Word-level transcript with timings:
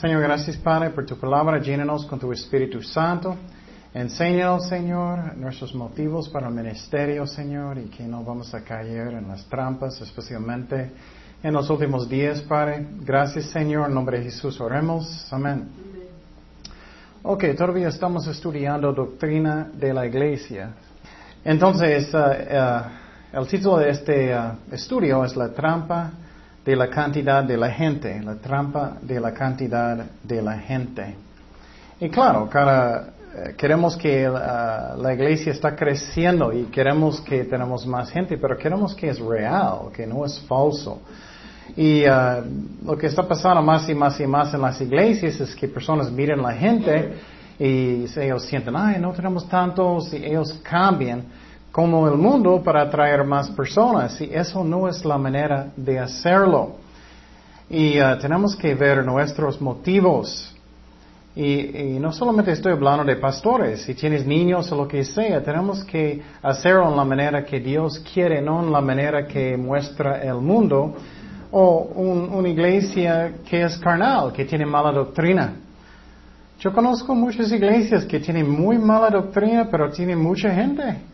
Señor, 0.00 0.22
gracias 0.22 0.56
Padre 0.56 0.88
por 0.88 1.04
tu 1.04 1.18
palabra. 1.18 1.58
Llénanos 1.58 2.06
con 2.06 2.18
tu 2.18 2.32
Espíritu 2.32 2.82
Santo. 2.82 3.36
Enséñanos, 3.92 4.66
Señor, 4.66 5.36
nuestros 5.36 5.74
motivos 5.74 6.26
para 6.30 6.48
el 6.48 6.54
ministerio, 6.54 7.26
Señor, 7.26 7.76
y 7.76 7.90
que 7.90 8.04
no 8.04 8.24
vamos 8.24 8.54
a 8.54 8.62
caer 8.62 9.12
en 9.12 9.28
las 9.28 9.44
trampas, 9.44 10.00
especialmente 10.00 10.90
en 11.42 11.52
los 11.52 11.68
últimos 11.68 12.08
días, 12.08 12.40
Padre. 12.40 12.86
Gracias, 13.02 13.50
Señor. 13.50 13.88
En 13.88 13.94
nombre 13.94 14.20
de 14.20 14.24
Jesús 14.24 14.58
oremos. 14.58 15.30
Amén. 15.34 15.68
Ok, 17.22 17.44
todavía 17.54 17.88
estamos 17.88 18.26
estudiando 18.26 18.94
doctrina 18.94 19.68
de 19.74 19.92
la 19.92 20.06
iglesia. 20.06 20.70
Entonces, 21.44 22.10
uh, 22.14 22.16
uh, 22.16 23.38
el 23.38 23.46
título 23.46 23.76
de 23.76 23.90
este 23.90 24.34
uh, 24.34 24.54
estudio 24.72 25.22
es 25.26 25.36
La 25.36 25.52
trampa 25.52 26.10
de 26.70 26.76
la 26.76 26.88
cantidad 26.88 27.42
de 27.42 27.56
la 27.56 27.70
gente, 27.70 28.22
la 28.22 28.36
trampa 28.36 28.96
de 29.02 29.18
la 29.18 29.32
cantidad 29.32 29.96
de 30.22 30.40
la 30.40 30.56
gente. 30.58 31.16
Y 32.00 32.08
claro, 32.08 32.48
eh, 32.48 33.54
queremos 33.56 33.96
que 33.96 34.28
la 34.28 35.12
iglesia 35.12 35.50
está 35.50 35.74
creciendo 35.74 36.52
y 36.52 36.66
queremos 36.66 37.20
que 37.22 37.44
tenemos 37.44 37.84
más 37.86 38.10
gente, 38.10 38.38
pero 38.38 38.56
queremos 38.56 38.94
que 38.94 39.08
es 39.08 39.18
real, 39.18 39.90
que 39.92 40.06
no 40.06 40.24
es 40.24 40.38
falso. 40.46 41.02
Y 41.76 42.04
lo 42.84 42.96
que 42.96 43.08
está 43.08 43.26
pasando 43.26 43.62
más 43.62 43.88
y 43.88 43.94
más 43.94 44.20
y 44.20 44.26
más 44.26 44.54
en 44.54 44.60
las 44.60 44.80
iglesias 44.80 45.40
es 45.40 45.54
que 45.56 45.66
personas 45.66 46.10
miran 46.10 46.38
a 46.40 46.50
la 46.50 46.52
gente 46.52 47.14
y 47.58 48.06
ellos 48.16 48.44
sienten, 48.44 48.74
ay, 48.76 49.00
no 49.00 49.12
tenemos 49.12 49.48
tantos, 49.48 50.12
y 50.14 50.24
ellos 50.24 50.60
cambian 50.62 51.24
como 51.72 52.08
el 52.08 52.14
mundo 52.16 52.62
para 52.62 52.82
atraer 52.82 53.24
más 53.24 53.50
personas. 53.50 54.20
Y 54.20 54.30
eso 54.32 54.64
no 54.64 54.88
es 54.88 55.04
la 55.04 55.18
manera 55.18 55.68
de 55.76 55.98
hacerlo. 55.98 56.76
Y 57.68 58.00
uh, 58.00 58.18
tenemos 58.20 58.56
que 58.56 58.74
ver 58.74 59.04
nuestros 59.04 59.60
motivos. 59.60 60.54
Y, 61.36 61.98
no 62.00 62.12
solamente 62.12 62.50
estoy 62.50 62.72
hablando 62.72 63.04
de 63.04 63.14
pastores, 63.14 63.82
si 63.82 63.94
tienes 63.94 64.26
niños 64.26 64.70
o 64.72 64.76
lo 64.76 64.88
que 64.88 65.04
sea, 65.04 65.40
tenemos 65.42 65.84
que 65.84 66.20
hacerlo 66.42 66.90
en 66.90 66.96
la 66.96 67.04
manera 67.04 67.44
que 67.44 67.60
Dios 67.60 68.00
quiere, 68.12 68.42
no 68.42 68.64
en 68.64 68.72
la 68.72 68.80
manera 68.80 69.26
que 69.26 69.56
muestra 69.56 70.20
el 70.22 70.34
mundo, 70.34 70.96
o 71.52 71.78
una 71.94 72.48
iglesia 72.48 73.34
que 73.48 73.62
es 73.62 73.78
carnal, 73.78 74.32
que 74.32 74.44
tiene 74.44 74.66
mala 74.66 74.90
doctrina. 74.90 75.54
Yo 76.58 76.72
conozco 76.72 77.14
muchas 77.14 77.50
iglesias 77.52 78.04
que 78.04 78.18
tienen 78.18 78.50
muy 78.50 78.76
mala 78.76 79.08
doctrina, 79.10 79.68
pero 79.70 79.88
tienen 79.90 80.18
mucha 80.18 80.52
gente. 80.52 81.09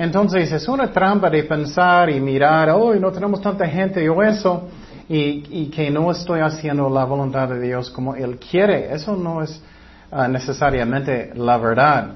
Entonces 0.00 0.50
es 0.50 0.66
una 0.66 0.90
trampa 0.90 1.28
de 1.28 1.42
pensar 1.42 2.08
y 2.08 2.18
mirar, 2.20 2.70
oh, 2.70 2.94
no 2.94 3.12
tenemos 3.12 3.38
tanta 3.42 3.66
gente 3.66 4.08
o 4.08 4.22
eso, 4.22 4.66
y, 5.06 5.66
que 5.66 5.90
no 5.90 6.10
estoy 6.10 6.40
haciendo 6.40 6.88
la 6.88 7.04
voluntad 7.04 7.50
de 7.50 7.60
Dios 7.60 7.90
como 7.90 8.14
Él 8.14 8.38
quiere. 8.38 8.94
Eso 8.94 9.14
no 9.14 9.42
es 9.42 9.62
ah, 10.10 10.26
necesariamente 10.26 11.32
la 11.34 11.58
verdad. 11.58 12.12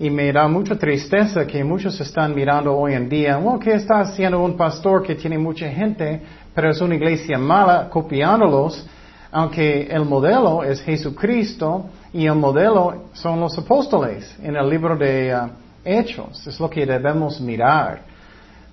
Y 0.00 0.10
me 0.10 0.32
da 0.32 0.48
mucha 0.48 0.74
tristeza 0.74 1.46
que 1.46 1.62
muchos 1.62 2.00
están 2.00 2.34
mirando 2.34 2.76
hoy 2.76 2.94
en 2.94 3.08
día, 3.08 3.38
oh, 3.38 3.56
¿qué 3.56 3.74
está 3.74 4.00
haciendo 4.00 4.42
un 4.42 4.56
pastor 4.56 5.04
que 5.04 5.14
tiene 5.14 5.38
mucha 5.38 5.68
gente, 5.68 6.20
pero 6.52 6.70
es 6.70 6.80
una 6.80 6.96
iglesia 6.96 7.38
mala, 7.38 7.88
copiándolos? 7.88 8.84
Aunque 9.30 9.82
el 9.84 10.04
modelo 10.06 10.64
es 10.64 10.80
Jesucristo 10.80 11.86
y 12.12 12.26
el 12.26 12.34
modelo 12.34 13.04
son 13.12 13.38
los 13.38 13.56
apóstoles 13.56 14.36
en 14.42 14.56
el 14.56 14.68
libro 14.68 14.96
de... 14.96 15.32
Ah, 15.32 15.50
hechos. 15.84 16.46
Es 16.46 16.58
lo 16.58 16.68
que 16.68 16.86
debemos 16.86 17.40
mirar 17.40 18.00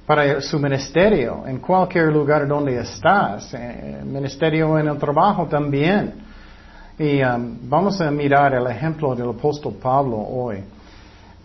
para 0.06 0.42
su 0.42 0.58
ministerio, 0.58 1.44
en 1.46 1.60
cualquier 1.60 2.12
lugar 2.12 2.48
donde 2.48 2.80
estás, 2.80 3.54
eh, 3.54 4.02
ministerio 4.04 4.80
en 4.80 4.88
el 4.88 4.98
trabajo 4.98 5.46
también. 5.46 6.14
Y 6.98 7.22
um, 7.24 7.58
vamos 7.70 8.02
a 8.02 8.10
mirar 8.10 8.54
el 8.56 8.66
ejemplo 8.68 9.16
del 9.16 9.30
apóstol 9.30 9.76
Pablo 9.82 10.18
hoy. 10.18 10.64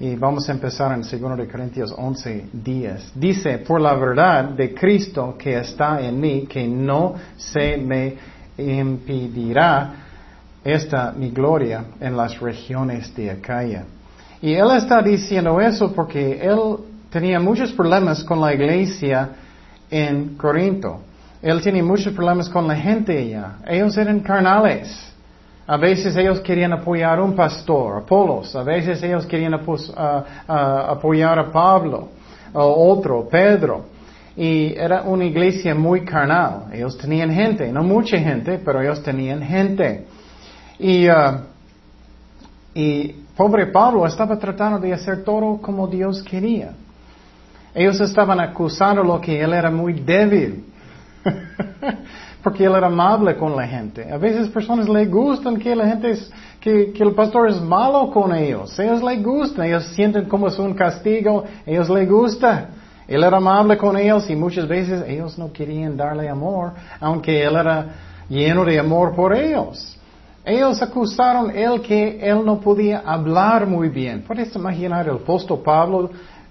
Y 0.00 0.16
vamos 0.16 0.48
a 0.48 0.52
empezar 0.52 0.92
en 0.92 1.02
2 1.02 1.36
de 1.36 1.46
Corintios 1.46 1.94
11, 1.96 2.46
10. 2.52 3.12
Dice, 3.14 3.58
por 3.58 3.80
la 3.80 3.94
verdad 3.94 4.44
de 4.44 4.74
Cristo 4.74 5.36
que 5.38 5.58
está 5.58 6.00
en 6.00 6.18
mí, 6.18 6.46
que 6.46 6.66
no 6.66 7.14
se 7.36 7.76
me 7.76 8.16
impedirá 8.56 9.94
esta 10.64 11.12
mi 11.12 11.30
gloria 11.30 11.84
en 12.00 12.16
las 12.16 12.40
regiones 12.40 13.14
de 13.14 13.30
Acaya. 13.30 13.84
Y 14.44 14.52
él 14.52 14.72
está 14.76 15.00
diciendo 15.00 15.58
eso 15.58 15.90
porque 15.94 16.38
él 16.42 16.76
tenía 17.08 17.40
muchos 17.40 17.72
problemas 17.72 18.22
con 18.22 18.42
la 18.42 18.52
iglesia 18.52 19.30
en 19.90 20.36
Corinto. 20.36 21.00
Él 21.40 21.62
tiene 21.62 21.82
muchos 21.82 22.12
problemas 22.12 22.50
con 22.50 22.68
la 22.68 22.76
gente 22.76 23.16
allá. 23.18 23.54
Ellos 23.66 23.96
eran 23.96 24.20
carnales. 24.20 25.14
A 25.66 25.78
veces 25.78 26.14
ellos 26.16 26.40
querían 26.40 26.74
apoyar 26.74 27.20
a 27.20 27.22
un 27.22 27.34
pastor, 27.34 28.02
Apolos. 28.02 28.54
A 28.54 28.62
veces 28.62 29.02
ellos 29.02 29.24
querían 29.24 29.54
apoyar 29.54 31.38
a 31.38 31.50
Pablo, 31.50 32.10
o 32.52 32.92
otro, 32.92 33.26
Pedro. 33.26 33.86
Y 34.36 34.74
era 34.76 35.04
una 35.04 35.24
iglesia 35.24 35.74
muy 35.74 36.04
carnal. 36.04 36.64
Ellos 36.70 36.98
tenían 36.98 37.32
gente, 37.32 37.72
no 37.72 37.82
mucha 37.82 38.18
gente, 38.18 38.60
pero 38.62 38.82
ellos 38.82 39.02
tenían 39.02 39.40
gente. 39.40 40.04
Y, 40.78 41.08
uh, 41.08 41.38
y 42.74 43.23
Pobre 43.36 43.66
Pablo 43.66 44.06
estaba 44.06 44.38
tratando 44.38 44.78
de 44.78 44.92
hacer 44.92 45.24
todo 45.24 45.60
como 45.60 45.88
Dios 45.88 46.22
quería. 46.22 46.72
Ellos 47.74 48.00
estaban 48.00 48.38
acusando 48.38 49.20
que 49.20 49.40
él 49.40 49.52
era 49.52 49.70
muy 49.70 49.94
débil. 49.94 50.64
Porque 52.42 52.64
él 52.64 52.74
era 52.74 52.86
amable 52.86 53.36
con 53.36 53.56
la 53.56 53.66
gente. 53.66 54.12
A 54.12 54.18
veces 54.18 54.48
personas 54.48 54.88
le 54.88 55.06
gustan 55.06 55.56
que 55.56 55.74
la 55.74 55.86
gente 55.86 56.16
que, 56.60 56.92
que, 56.92 57.02
el 57.02 57.12
pastor 57.14 57.48
es 57.48 57.60
malo 57.60 58.10
con 58.10 58.34
ellos. 58.34 58.78
Ellos 58.78 59.02
le 59.02 59.16
gustan, 59.16 59.66
ellos 59.66 59.84
sienten 59.94 60.26
como 60.26 60.48
es 60.48 60.58
un 60.58 60.74
castigo, 60.74 61.44
ellos 61.66 61.88
le 61.88 62.06
gusta. 62.06 62.68
Él 63.08 63.24
era 63.24 63.38
amable 63.38 63.76
con 63.76 63.96
ellos 63.96 64.28
y 64.30 64.36
muchas 64.36 64.68
veces 64.68 65.04
ellos 65.08 65.38
no 65.38 65.52
querían 65.52 65.96
darle 65.96 66.28
amor, 66.28 66.72
aunque 67.00 67.42
él 67.42 67.56
era 67.56 67.86
lleno 68.28 68.64
de 68.64 68.78
amor 68.78 69.14
por 69.14 69.34
ellos. 69.34 69.93
Ellos 70.44 70.82
acusaron 70.82 71.50
él 71.56 71.80
que 71.80 72.18
él 72.20 72.44
no 72.44 72.60
podía 72.60 72.98
hablar 73.00 73.66
muy 73.66 73.88
bien. 73.88 74.22
¿Puedes 74.22 74.54
imaginar 74.54 75.08
el 75.08 75.16
apóstol 75.16 75.60
Pablo? 75.64 76.10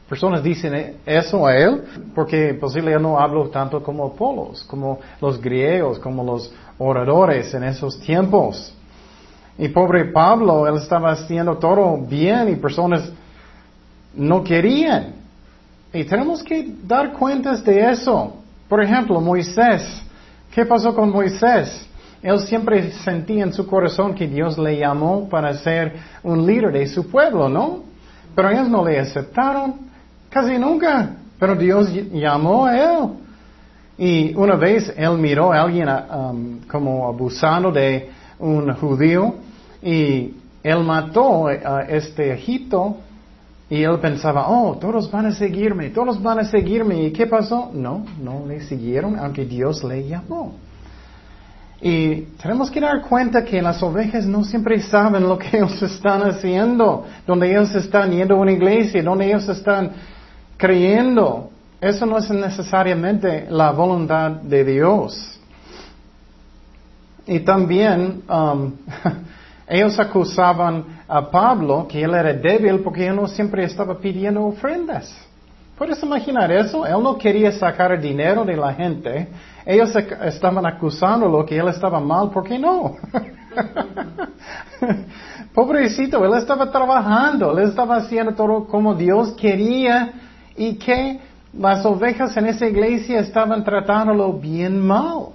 Personas 0.09 0.41
dicen 0.43 0.97
eso 1.05 1.45
a 1.45 1.55
él 1.55 1.83
porque 2.15 2.55
posiblemente 2.55 3.03
no 3.03 3.19
habló 3.19 3.49
tanto 3.49 3.83
como 3.83 4.07
Apolos, 4.07 4.63
como 4.63 4.99
los 5.21 5.39
griegos, 5.39 5.99
como 5.99 6.23
los 6.23 6.51
oradores 6.79 7.53
en 7.53 7.63
esos 7.63 7.99
tiempos. 7.99 8.73
Y 9.57 9.67
pobre 9.67 10.05
Pablo, 10.05 10.67
él 10.67 10.77
estaba 10.77 11.11
haciendo 11.11 11.55
todo 11.57 11.97
bien 11.97 12.49
y 12.49 12.55
personas 12.55 13.11
no 14.15 14.43
querían. 14.43 15.13
Y 15.93 16.03
tenemos 16.03 16.41
que 16.43 16.73
dar 16.83 17.13
cuentas 17.13 17.63
de 17.63 17.91
eso. 17.91 18.37
Por 18.67 18.83
ejemplo, 18.83 19.21
Moisés. 19.21 20.01
¿Qué 20.53 20.65
pasó 20.65 20.95
con 20.95 21.11
Moisés? 21.11 21.87
Él 22.23 22.39
siempre 22.39 22.91
sentía 23.03 23.43
en 23.43 23.51
su 23.51 23.67
corazón 23.67 24.15
que 24.15 24.27
Dios 24.27 24.57
le 24.57 24.77
llamó 24.77 25.27
para 25.27 25.53
ser 25.55 25.93
un 26.23 26.45
líder 26.45 26.71
de 26.71 26.87
su 26.87 27.11
pueblo, 27.11 27.49
¿no? 27.49 27.83
Pero 28.33 28.49
ellos 28.49 28.69
no 28.69 28.85
le 28.85 28.97
aceptaron, 28.97 29.75
casi 30.29 30.57
nunca. 30.57 31.17
Pero 31.37 31.55
Dios 31.55 31.91
llamó 32.13 32.65
a 32.65 32.77
él. 32.77 33.09
Y 33.97 34.33
una 34.35 34.55
vez 34.55 34.91
él 34.95 35.17
miró 35.17 35.51
a 35.51 35.61
alguien 35.61 35.89
um, 35.89 36.59
como 36.67 37.07
abusando 37.07 37.71
de 37.71 38.09
un 38.39 38.73
judío 38.73 39.35
y 39.81 40.33
él 40.63 40.83
mató 40.83 41.47
a 41.47 41.83
este 41.83 42.33
Egipto 42.33 42.97
y 43.69 43.83
él 43.83 43.99
pensaba, 43.99 44.47
oh, 44.49 44.77
todos 44.77 45.11
van 45.11 45.25
a 45.25 45.31
seguirme, 45.33 45.89
todos 45.89 46.21
van 46.21 46.39
a 46.39 46.45
seguirme. 46.45 47.03
¿Y 47.03 47.11
qué 47.11 47.27
pasó? 47.27 47.71
No, 47.73 48.05
no 48.21 48.45
le 48.47 48.61
siguieron, 48.61 49.19
aunque 49.19 49.45
Dios 49.45 49.83
le 49.83 50.07
llamó. 50.07 50.53
Y 51.85 52.21
tenemos 52.41 52.71
que 52.71 52.79
dar 52.79 53.01
cuenta 53.01 53.43
que 53.43 53.61
las 53.61 53.83
ovejas 53.83 54.25
no 54.25 54.45
siempre 54.45 54.81
saben 54.81 55.27
lo 55.27 55.37
que 55.37 55.47
ellos 55.57 55.81
están 55.81 56.21
haciendo, 56.21 57.05
donde 57.27 57.51
ellos 57.51 57.75
están 57.75 58.09
yendo 58.09 58.35
a 58.35 58.37
una 58.37 58.53
iglesia, 58.53 59.03
donde 59.03 59.25
ellos 59.27 59.49
están 59.49 59.91
creyendo. 60.55 61.49
Eso 61.81 62.05
no 62.05 62.19
es 62.19 62.29
necesariamente 62.29 63.47
la 63.49 63.71
voluntad 63.71 64.31
de 64.31 64.63
Dios. 64.63 65.41
Y 67.27 67.41
también 67.41 68.23
um, 68.29 68.71
ellos 69.67 69.99
acusaban 69.99 70.85
a 71.05 71.29
Pablo 71.29 71.85
que 71.85 72.01
él 72.01 72.13
era 72.13 72.31
débil 72.31 72.79
porque 72.79 73.07
él 73.07 73.17
no 73.17 73.27
siempre 73.27 73.65
estaba 73.65 73.97
pidiendo 73.97 74.45
ofrendas. 74.45 75.13
¿Puedes 75.83 76.01
imaginar 76.01 76.49
eso? 76.49 76.85
Él 76.85 77.03
no 77.03 77.17
quería 77.17 77.51
sacar 77.51 77.99
dinero 77.99 78.45
de 78.45 78.55
la 78.55 78.73
gente. 78.73 79.27
Ellos 79.65 79.93
estaban 79.93 80.65
acusándolo 80.65 81.45
que 81.45 81.57
él 81.57 81.67
estaba 81.67 81.99
mal, 81.99 82.29
¿por 82.29 82.45
qué 82.45 82.57
no? 82.57 82.95
Pobrecito, 85.53 86.23
él 86.23 86.35
estaba 86.35 86.71
trabajando, 86.71 87.51
él 87.51 87.67
estaba 87.67 87.97
haciendo 87.97 88.33
todo 88.33 88.65
como 88.65 88.95
Dios 88.95 89.33
quería 89.33 90.13
y 90.55 90.75
que 90.75 91.19
las 91.51 91.85
ovejas 91.85 92.37
en 92.37 92.45
esa 92.45 92.65
iglesia 92.65 93.19
estaban 93.19 93.61
tratándolo 93.61 94.31
bien 94.31 94.79
mal. 94.79 95.33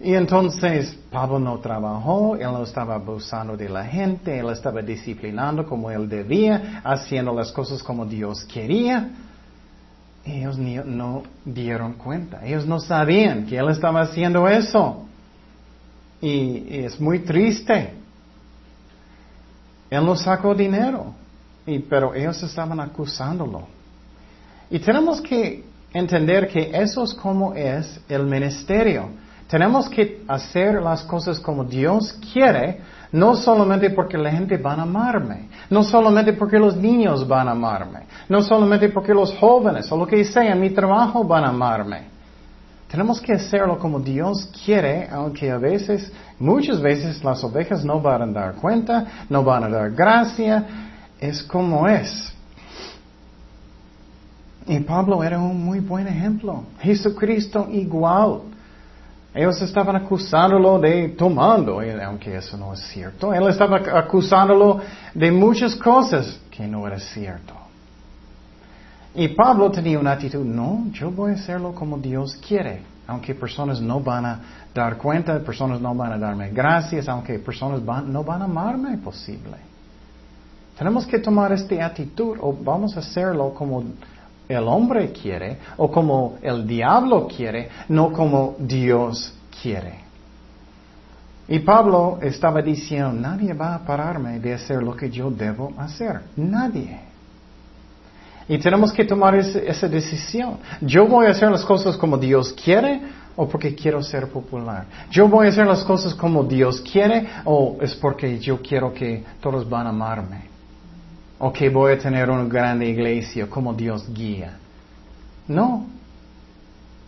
Y 0.00 0.14
entonces 0.14 0.96
Pablo 1.10 1.40
no 1.40 1.58
trabajó, 1.58 2.36
él 2.36 2.52
no 2.52 2.62
estaba 2.62 2.94
abusando 2.94 3.56
de 3.56 3.68
la 3.68 3.84
gente, 3.84 4.38
él 4.38 4.48
estaba 4.50 4.80
disciplinando 4.80 5.66
como 5.66 5.90
él 5.90 6.08
debía, 6.08 6.80
haciendo 6.84 7.34
las 7.34 7.50
cosas 7.50 7.82
como 7.82 8.06
Dios 8.06 8.44
quería. 8.44 9.10
Ellos 10.24 10.56
no 10.56 11.24
dieron 11.44 11.94
cuenta, 11.94 12.46
ellos 12.46 12.64
no 12.64 12.78
sabían 12.78 13.46
que 13.46 13.56
él 13.56 13.68
estaba 13.70 14.02
haciendo 14.02 14.46
eso. 14.46 15.04
Y, 16.20 16.84
es 16.84 17.00
muy 17.00 17.20
triste. 17.20 17.94
Él 19.90 20.04
no 20.04 20.14
sacó 20.14 20.54
dinero, 20.54 21.14
y, 21.66 21.78
pero 21.80 22.14
ellos 22.14 22.40
estaban 22.42 22.78
acusándolo. 22.78 23.66
Y 24.70 24.78
tenemos 24.78 25.20
que 25.20 25.64
entender 25.92 26.46
que 26.46 26.70
eso 26.72 27.02
es 27.02 27.14
como 27.14 27.54
es 27.54 28.00
el 28.08 28.24
ministerio. 28.24 29.08
Tenemos 29.48 29.88
que 29.88 30.22
hacer 30.28 30.74
las 30.82 31.02
cosas 31.04 31.40
como 31.40 31.64
Dios 31.64 32.12
quiere, 32.32 32.80
no 33.12 33.34
solamente 33.34 33.88
porque 33.90 34.18
la 34.18 34.30
gente 34.30 34.58
va 34.58 34.74
a 34.74 34.82
amarme, 34.82 35.48
no 35.70 35.82
solamente 35.82 36.34
porque 36.34 36.58
los 36.58 36.76
niños 36.76 37.26
van 37.26 37.48
a 37.48 37.52
amarme, 37.52 38.00
no 38.28 38.42
solamente 38.42 38.90
porque 38.90 39.14
los 39.14 39.34
jóvenes 39.38 39.90
o 39.90 39.96
lo 39.96 40.06
que 40.06 40.22
sea 40.24 40.52
en 40.52 40.60
mi 40.60 40.70
trabajo 40.70 41.24
van 41.24 41.44
a 41.44 41.48
amarme. 41.48 42.18
Tenemos 42.90 43.20
que 43.20 43.32
hacerlo 43.32 43.78
como 43.78 44.00
Dios 44.00 44.50
quiere, 44.64 45.08
aunque 45.10 45.50
a 45.50 45.58
veces, 45.58 46.12
muchas 46.38 46.80
veces 46.80 47.22
las 47.24 47.42
ovejas 47.42 47.84
no 47.84 48.00
van 48.00 48.22
a 48.22 48.26
dar 48.26 48.54
cuenta, 48.54 49.24
no 49.30 49.42
van 49.42 49.64
a 49.64 49.68
dar 49.68 49.90
gracia, 49.92 50.66
es 51.18 51.42
como 51.42 51.86
es. 51.88 52.34
Y 54.66 54.78
Pablo 54.80 55.24
era 55.24 55.38
un 55.38 55.64
muy 55.64 55.80
buen 55.80 56.06
ejemplo. 56.06 56.64
Jesucristo 56.80 57.68
igual. 57.70 58.42
Ellos 59.34 59.60
estaban 59.60 59.94
acusándolo 59.96 60.78
de 60.78 61.10
tomando, 61.10 61.80
aunque 62.04 62.36
eso 62.36 62.56
no 62.56 62.72
es 62.72 62.80
cierto. 62.88 63.32
Él 63.32 63.46
estaba 63.48 63.76
acusándolo 63.76 64.80
de 65.14 65.30
muchas 65.30 65.76
cosas 65.76 66.40
que 66.50 66.66
no 66.66 66.86
era 66.86 66.98
cierto. 66.98 67.54
Y 69.14 69.28
Pablo 69.28 69.70
tenía 69.70 69.98
una 69.98 70.12
actitud, 70.12 70.44
no, 70.44 70.86
yo 70.92 71.10
voy 71.10 71.32
a 71.32 71.34
hacerlo 71.34 71.74
como 71.74 71.98
Dios 71.98 72.36
quiere, 72.46 72.82
aunque 73.06 73.34
personas 73.34 73.80
no 73.80 74.00
van 74.00 74.24
a 74.24 74.40
dar 74.74 74.96
cuenta, 74.96 75.38
personas 75.40 75.80
no 75.80 75.94
van 75.94 76.12
a 76.12 76.18
darme 76.18 76.50
gracias, 76.50 77.08
aunque 77.08 77.38
personas 77.38 77.82
no 77.82 78.22
van 78.22 78.42
a 78.42 78.44
amarme 78.44 78.96
posible. 78.98 79.56
Tenemos 80.78 81.06
que 81.06 81.18
tomar 81.18 81.52
esta 81.52 81.84
actitud 81.84 82.36
o 82.40 82.52
vamos 82.52 82.96
a 82.96 83.00
hacerlo 83.00 83.52
como 83.52 83.82
el 84.48 84.66
hombre 84.66 85.12
quiere 85.12 85.58
o 85.76 85.90
como 85.90 86.38
el 86.42 86.66
diablo 86.66 87.28
quiere, 87.28 87.68
no 87.88 88.12
como 88.12 88.56
Dios 88.58 89.34
quiere. 89.62 90.06
Y 91.46 91.60
Pablo 91.60 92.18
estaba 92.20 92.60
diciendo, 92.60 93.12
nadie 93.12 93.54
va 93.54 93.74
a 93.74 93.84
pararme 93.84 94.38
de 94.38 94.54
hacer 94.54 94.82
lo 94.82 94.94
que 94.94 95.10
yo 95.10 95.30
debo 95.30 95.72
hacer. 95.78 96.20
Nadie. 96.36 97.00
Y 98.48 98.58
tenemos 98.58 98.92
que 98.92 99.04
tomar 99.04 99.34
esa 99.34 99.88
decisión. 99.88 100.58
Yo 100.80 101.06
voy 101.06 101.26
a 101.26 101.30
hacer 101.30 101.50
las 101.50 101.64
cosas 101.64 101.96
como 101.96 102.16
Dios 102.16 102.52
quiere 102.52 103.00
o 103.36 103.46
porque 103.48 103.74
quiero 103.74 104.02
ser 104.02 104.28
popular. 104.28 104.86
Yo 105.10 105.28
voy 105.28 105.46
a 105.46 105.50
hacer 105.50 105.66
las 105.66 105.84
cosas 105.84 106.14
como 106.14 106.44
Dios 106.44 106.80
quiere 106.80 107.26
o 107.44 107.78
es 107.80 107.94
porque 107.94 108.38
yo 108.38 108.60
quiero 108.60 108.92
que 108.92 109.24
todos 109.40 109.68
van 109.68 109.86
a 109.86 109.90
amarme 109.90 110.57
o 111.38 111.52
que 111.52 111.68
voy 111.68 111.92
a 111.92 111.98
tener 111.98 112.28
una 112.30 112.44
grande 112.44 112.86
iglesia 112.86 113.46
como 113.46 113.72
Dios 113.72 114.12
guía. 114.12 114.58
No. 115.46 115.86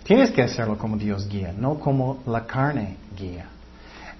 Tienes 0.04 0.30
que 0.30 0.42
hacerlo 0.42 0.78
como 0.78 0.96
Dios 0.96 1.28
guía, 1.28 1.52
no 1.56 1.78
como 1.78 2.18
la 2.26 2.46
carne 2.46 2.96
guía. 3.16 3.46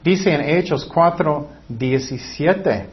Dice 0.02 0.32
en 0.32 0.40
Hechos 0.42 0.84
4, 0.84 1.48
17. 1.68 2.86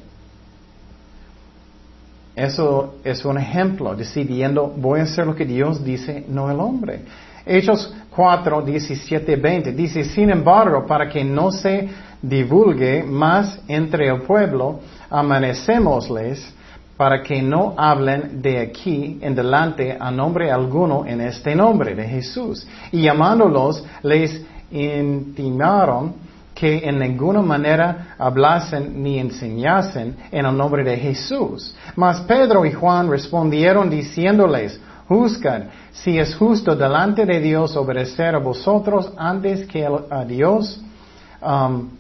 Eso 2.35 2.95
es 3.03 3.25
un 3.25 3.37
ejemplo, 3.37 3.95
decidiendo, 3.95 4.67
voy 4.67 4.99
a 4.99 5.03
hacer 5.03 5.25
lo 5.25 5.33
que 5.33 5.45
Dios 5.45 5.83
dice, 5.83 6.23
no 6.27 6.51
el 6.51 6.59
hombre. 6.59 7.01
Hechos 7.45 7.93
4, 8.15 8.61
17, 8.61 9.35
20. 9.37 9.71
Dice, 9.71 10.03
sin 10.03 10.29
embargo, 10.29 10.85
para 10.85 11.09
que 11.09 11.23
no 11.23 11.51
se 11.51 11.89
divulgue 12.21 13.03
más 13.03 13.59
entre 13.67 14.07
el 14.07 14.21
pueblo, 14.21 14.81
amanecémosles 15.09 16.53
para 16.97 17.21
que 17.21 17.41
no 17.41 17.75
hablen 17.77 18.41
de 18.41 18.59
aquí 18.59 19.19
en 19.21 19.35
delante 19.35 19.95
a 19.99 20.09
nombre 20.09 20.51
alguno 20.51 21.05
en 21.05 21.21
este 21.21 21.55
nombre 21.55 21.94
de 21.94 22.07
Jesús. 22.07 22.67
Y 22.91 23.03
llamándolos, 23.03 23.83
les 24.01 24.44
intimaron 24.71 26.15
que 26.55 26.79
en 26.89 26.97
ninguna 26.97 27.44
manera 27.44 28.15
hablasen 28.17 29.03
ni 29.03 29.19
enseñasen 29.19 30.15
en 30.31 30.45
el 30.45 30.57
nombre 30.57 30.83
de 30.83 30.97
Jesús. 30.97 31.75
Mas 31.95 32.21
Pedro 32.21 32.65
y 32.65 32.71
Juan 32.71 33.11
respondieron 33.11 33.91
diciéndoles, 33.91 34.81
juzgad 35.07 35.65
si 35.91 36.17
es 36.17 36.35
justo 36.35 36.75
delante 36.75 37.27
de 37.27 37.39
Dios 37.39 37.75
obedecer 37.75 38.33
a 38.33 38.39
vosotros 38.39 39.13
antes 39.17 39.67
que 39.67 39.88
a 40.09 40.25
Dios, 40.25 40.81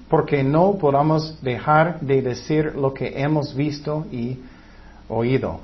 porque 0.09 0.43
no 0.43 0.73
podamos 0.73 1.39
dejar 1.43 1.99
de 1.99 2.23
decir 2.23 2.73
lo 2.75 2.93
que 2.95 3.13
hemos 3.21 3.55
visto 3.55 4.07
y 4.11 4.39
oído. 5.09 5.59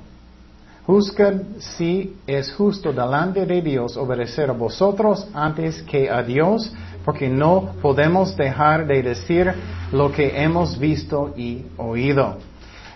Juzgad 0.85 1.35
si 1.59 2.17
es 2.27 2.53
justo 2.53 2.91
delante 2.91 3.45
de 3.45 3.61
Dios 3.61 3.95
obedecer 3.95 4.49
a 4.49 4.53
vosotros 4.53 5.27
antes 5.33 5.81
que 5.83 6.09
a 6.09 6.21
Dios, 6.21 6.73
porque 7.05 7.29
no 7.29 7.73
podemos 7.81 8.35
dejar 8.35 8.85
de 8.85 9.01
decir 9.01 9.53
lo 9.93 10.11
que 10.11 10.43
hemos 10.43 10.77
visto 10.77 11.33
y 11.37 11.65
oído. 11.77 12.37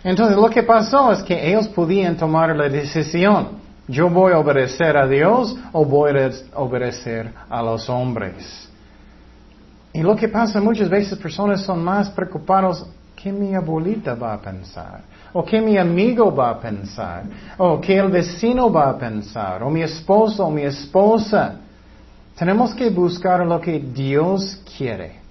Entonces 0.03 0.35
lo 0.35 0.49
que 0.49 0.63
pasó 0.63 1.13
es 1.13 1.23
que 1.23 1.49
ellos 1.49 1.67
podían 1.69 2.17
tomar 2.17 2.55
la 2.55 2.67
decisión. 2.67 3.65
Yo 3.87 4.09
voy 4.09 4.33
a 4.33 4.39
obedecer 4.39 4.97
a 4.97 5.07
Dios 5.07 5.55
o 5.71 5.85
voy 5.85 6.11
a 6.11 6.59
obedecer 6.59 7.31
a 7.49 7.63
los 7.63 7.89
hombres. 7.89 8.69
Y 9.93 10.01
lo 10.01 10.13
que 10.15 10.27
pasa 10.27 10.59
muchas 10.59 10.89
veces 10.89 11.17
personas 11.17 11.61
son 11.61 11.81
más 11.83 12.09
preocupados 12.09 12.85
que 13.15 13.31
mi 13.31 13.55
abuelita 13.55 14.13
va 14.13 14.33
a 14.33 14.41
pensar 14.41 15.16
o 15.33 15.43
que 15.43 15.61
mi 15.61 15.77
amigo 15.77 16.33
va 16.33 16.51
a 16.51 16.59
pensar, 16.59 17.23
o 17.57 17.79
que 17.79 17.97
el 17.97 18.09
vecino 18.09 18.71
va 18.71 18.89
a 18.89 18.97
pensar, 18.97 19.63
o 19.63 19.69
mi 19.69 19.81
esposo 19.81 20.45
o 20.45 20.51
mi 20.51 20.63
esposa. 20.63 21.55
Tenemos 22.35 22.73
que 22.73 22.89
buscar 22.89 23.45
lo 23.45 23.59
que 23.59 23.79
Dios 23.79 24.61
quiere. 24.77 25.27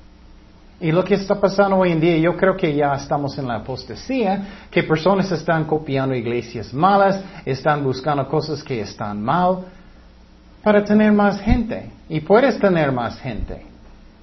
Y 0.78 0.92
lo 0.92 1.02
que 1.02 1.14
está 1.14 1.34
pasando 1.40 1.76
hoy 1.76 1.92
en 1.92 2.00
día, 2.00 2.18
yo 2.18 2.36
creo 2.36 2.56
que 2.56 2.74
ya 2.74 2.94
estamos 2.94 3.38
en 3.38 3.48
la 3.48 3.56
apostasía, 3.56 4.66
que 4.70 4.82
personas 4.82 5.32
están 5.32 5.64
copiando 5.64 6.14
iglesias 6.14 6.74
malas, 6.74 7.22
están 7.46 7.82
buscando 7.82 8.28
cosas 8.28 8.62
que 8.62 8.80
están 8.80 9.22
mal, 9.22 9.64
para 10.62 10.84
tener 10.84 11.12
más 11.12 11.40
gente. 11.40 11.90
Y 12.08 12.20
puedes 12.20 12.58
tener 12.58 12.92
más 12.92 13.18
gente. 13.20 13.75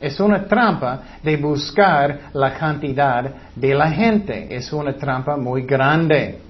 Es 0.03 0.19
una 0.19 0.43
trampa 0.43 1.01
de 1.24 1.38
buscar 1.38 2.24
la 2.33 2.53
cantidad 2.55 3.24
de 3.55 3.74
la 3.74 3.89
gente. 3.89 4.53
Es 4.53 4.74
una 4.74 4.91
trampa 4.98 5.38
muy 5.38 5.62
grande. 5.62 6.41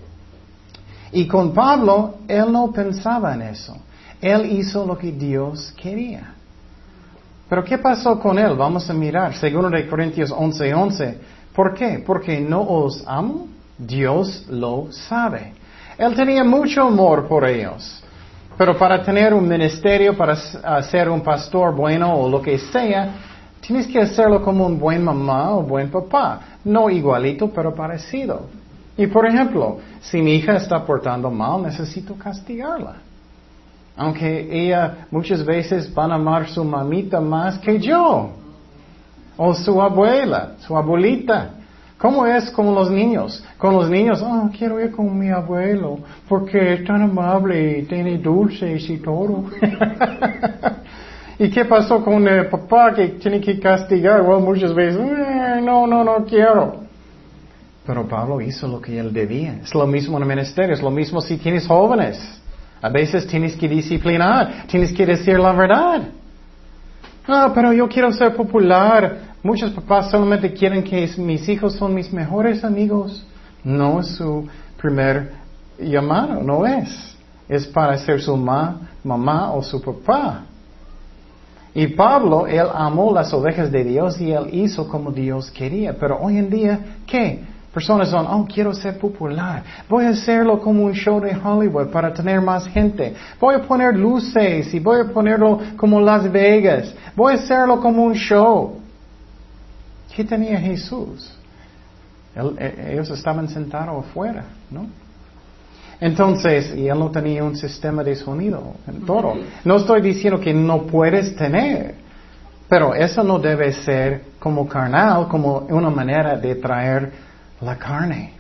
Y 1.12 1.28
con 1.28 1.54
Pablo, 1.54 2.16
él 2.28 2.52
no 2.52 2.72
pensaba 2.72 3.36
en 3.36 3.44
eso. 3.44 3.78
Él 4.20 4.54
hizo 4.54 4.84
lo 4.88 4.98
que 4.98 5.12
Dios 5.12 5.72
quería. 5.80 6.34
Pero 7.48 7.64
¿qué 7.64 7.78
pasó 7.78 8.20
con 8.20 8.40
él? 8.40 8.56
Vamos 8.56 8.90
a 8.90 8.94
mirar. 8.94 9.36
Segundo 9.36 9.70
de 9.70 9.88
Corintios 9.88 10.32
11:11. 10.32 10.74
11. 10.74 11.18
¿Por 11.56 11.76
qué? 11.76 12.04
Porque 12.04 12.40
no 12.40 12.62
os 12.62 13.04
amo. 13.06 13.50
Dios 13.78 14.48
lo 14.50 14.88
sabe. 14.92 15.54
Él 15.96 16.16
tenía 16.16 16.44
mucho 16.44 16.82
amor 16.82 17.28
por 17.28 17.48
ellos. 17.48 18.04
Pero 18.58 18.76
para 18.80 19.04
tener 19.04 19.32
un 19.32 19.48
ministerio, 19.48 20.18
para 20.18 20.36
ser 20.82 21.08
un 21.08 21.22
pastor 21.22 21.76
bueno 21.76 22.16
o 22.16 22.28
lo 22.28 22.42
que 22.42 22.58
sea, 22.58 23.33
Tienes 23.66 23.88
que 23.88 24.00
hacerlo 24.00 24.44
como 24.44 24.68
un 24.68 24.78
buen 24.78 25.04
mamá 25.04 25.56
o 25.56 25.64
buen 25.64 25.90
papá. 25.90 26.58
No 26.66 26.90
igualito, 26.90 27.50
pero 27.50 27.74
parecido. 27.74 28.48
Y 28.98 29.08
por 29.08 29.26
ejemplo, 29.26 29.78
si 30.02 30.22
mi 30.22 30.36
hija 30.36 30.58
está 30.58 30.86
portando 30.86 31.32
mal, 31.32 31.64
necesito 31.64 32.16
castigarla. 32.16 32.96
Aunque 33.96 34.50
ella 34.52 35.08
muchas 35.10 35.46
veces 35.46 35.94
van 35.94 36.12
a 36.12 36.16
amar 36.16 36.50
su 36.50 36.64
mamita 36.64 37.22
más 37.22 37.58
que 37.58 37.80
yo. 37.80 38.32
O 39.38 39.54
su 39.54 39.82
abuela, 39.82 40.56
su 40.60 40.78
abuelita. 40.78 41.52
¿Cómo 41.98 42.26
es 42.26 42.52
con 42.52 42.76
los 42.76 42.92
niños? 42.92 43.46
Con 43.58 43.76
los 43.76 43.90
niños, 43.90 44.22
oh, 44.22 44.50
quiero 44.58 44.78
ir 44.82 44.92
con 44.92 45.18
mi 45.18 45.30
abuelo 45.30 46.00
porque 46.28 46.74
es 46.74 46.84
tan 46.84 47.02
amable 47.02 47.80
y 47.80 47.84
tiene 47.84 48.18
dulces 48.18 48.90
y 48.90 48.98
todo. 48.98 49.46
¿Y 51.44 51.50
qué 51.50 51.66
pasó 51.66 52.02
con 52.02 52.26
el 52.26 52.48
papá 52.48 52.94
que 52.94 53.06
tiene 53.20 53.42
que 53.42 53.60
castigar? 53.60 54.24
Bueno, 54.24 54.40
muchas 54.40 54.74
veces, 54.74 55.02
eh, 55.02 55.60
no, 55.62 55.86
no, 55.86 56.02
no 56.02 56.24
quiero. 56.24 56.86
Pero 57.86 58.08
Pablo 58.08 58.40
hizo 58.40 58.66
lo 58.66 58.80
que 58.80 58.98
él 58.98 59.12
debía. 59.12 59.60
Es 59.62 59.76
lo 59.76 59.86
mismo 59.86 60.16
en 60.16 60.24
el 60.24 60.30
ministerio, 60.30 60.74
es 60.74 60.82
lo 60.82 60.90
mismo 60.90 61.20
si 61.20 61.36
tienes 61.36 61.68
jóvenes. 61.68 62.18
A 62.82 62.88
veces 62.88 63.28
tienes 63.28 63.58
que 63.58 63.68
disciplinar, 63.68 64.68
tienes 64.68 64.94
que 64.94 65.06
decir 65.06 65.38
la 65.38 65.52
verdad. 65.52 66.04
Ah, 67.28 67.52
pero 67.54 67.74
yo 67.74 67.90
quiero 67.90 68.10
ser 68.14 68.34
popular. 68.38 69.34
Muchos 69.44 69.72
papás 69.72 70.12
solamente 70.12 70.54
quieren 70.54 70.82
que 70.82 71.10
mis 71.18 71.50
hijos 71.50 71.74
son 71.74 71.94
mis 71.94 72.14
mejores 72.14 72.64
amigos. 72.64 73.28
No 73.66 74.00
es 74.00 74.16
su 74.16 74.48
primer 74.82 75.34
llamado, 75.78 76.42
no 76.42 76.66
es. 76.66 77.18
Es 77.50 77.68
para 77.68 77.98
ser 77.98 78.22
su 78.22 78.38
mamá 78.38 79.52
o 79.52 79.62
su 79.62 79.82
papá. 79.82 80.46
Y 81.76 81.88
Pablo, 81.88 82.46
él 82.46 82.68
amó 82.74 83.12
las 83.12 83.34
ovejas 83.34 83.72
de 83.72 83.84
Dios 83.84 84.22
y 84.22 84.32
él 84.32 84.48
hizo 84.52 84.88
como 84.88 85.12
Dios 85.12 85.50
quería. 85.50 85.96
Pero 86.00 86.20
hoy 86.20 86.38
en 86.38 86.50
día, 86.50 86.80
¿qué? 87.08 87.44
Personas 87.74 88.10
son, 88.10 88.28
oh, 88.28 88.46
quiero 88.46 88.72
ser 88.74 89.00
popular. 89.00 89.64
Voy 89.90 90.06
a 90.06 90.10
hacerlo 90.10 90.60
como 90.60 90.84
un 90.84 90.94
show 90.94 91.20
de 91.20 91.36
Hollywood 91.36 91.88
para 91.88 92.14
tener 92.14 92.40
más 92.40 92.68
gente. 92.68 93.16
Voy 93.40 93.56
a 93.56 93.64
poner 93.64 93.96
luces 93.96 94.72
y 94.72 94.80
voy 94.80 95.02
a 95.02 95.06
ponerlo 95.06 95.60
como 95.76 96.00
Las 96.00 96.32
Vegas. 96.32 96.94
Voy 97.16 97.34
a 97.34 97.36
hacerlo 97.38 97.82
como 97.82 98.04
un 98.04 98.14
show. 98.14 98.80
¿Qué 100.16 100.24
tenía 100.24 100.60
Jesús? 100.60 101.36
E, 102.36 102.92
ellos 102.94 103.10
estaban 103.10 103.50
sentados 103.50 104.06
afuera, 104.06 104.46
¿no? 104.70 104.86
Entonces, 106.04 106.76
y 106.76 106.90
él 106.90 107.00
no 107.00 107.12
tenía 107.12 107.46
un 107.46 107.56
sistema 107.56 108.04
de 108.04 108.18
sonido 108.18 108.74
en 108.86 109.06
todo. 109.06 109.36
No 109.64 109.78
estoy 109.78 110.02
diciendo 110.02 110.38
que 110.38 110.54
no 110.54 110.82
puedes 110.82 111.34
tener, 111.34 111.96
pero 112.68 112.94
eso 112.94 113.24
no 113.24 113.40
debe 113.40 113.72
ser 113.72 114.22
como 114.38 114.68
carnal, 114.68 115.30
como 115.30 115.60
una 115.60 115.90
manera 115.90 116.36
de 116.36 116.56
traer 116.56 117.10
la 117.62 117.78
carne. 117.78 118.34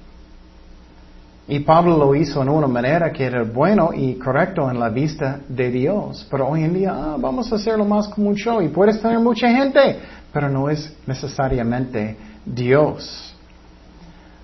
Y 1.47 1.59
Pablo 1.59 1.97
lo 1.97 2.13
hizo 2.15 2.41
en 2.41 2.49
una 2.49 2.67
manera 2.67 3.13
que 3.13 3.23
era 3.23 3.43
bueno 3.43 3.91
y 3.93 4.15
correcto 4.15 4.69
en 4.69 4.77
la 4.77 4.89
vista 4.89 5.39
de 5.47 5.71
Dios. 5.71 6.27
Pero 6.29 6.49
hoy 6.49 6.65
en 6.65 6.73
día, 6.73 6.91
ah, 6.93 7.15
vamos 7.17 7.49
a 7.49 7.55
hacerlo 7.55 7.85
más 7.85 8.09
como 8.09 8.27
un 8.27 8.35
show 8.35 8.61
y 8.61 8.67
puedes 8.67 9.01
tener 9.01 9.19
mucha 9.19 9.47
gente, 9.47 9.99
pero 10.33 10.49
no 10.49 10.69
es 10.69 10.93
necesariamente 11.07 12.17
Dios. 12.45 13.33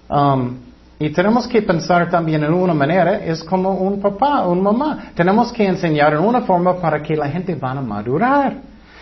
Um, 0.09 0.68
y 1.01 1.09
tenemos 1.11 1.47
que 1.47 1.61
pensar 1.61 2.09
también 2.09 2.43
en 2.43 2.53
una 2.53 2.73
manera, 2.73 3.23
es 3.23 3.41
como 3.41 3.71
un 3.71 4.01
papá, 4.01 4.45
un 4.45 4.61
mamá. 4.61 5.11
Tenemos 5.15 5.53
que 5.53 5.65
enseñar 5.65 6.13
en 6.13 6.19
una 6.19 6.41
forma 6.41 6.75
para 6.75 7.01
que 7.01 7.15
la 7.15 7.29
gente 7.29 7.55
van 7.55 7.77
a 7.77 7.81
madurar. 7.81 8.57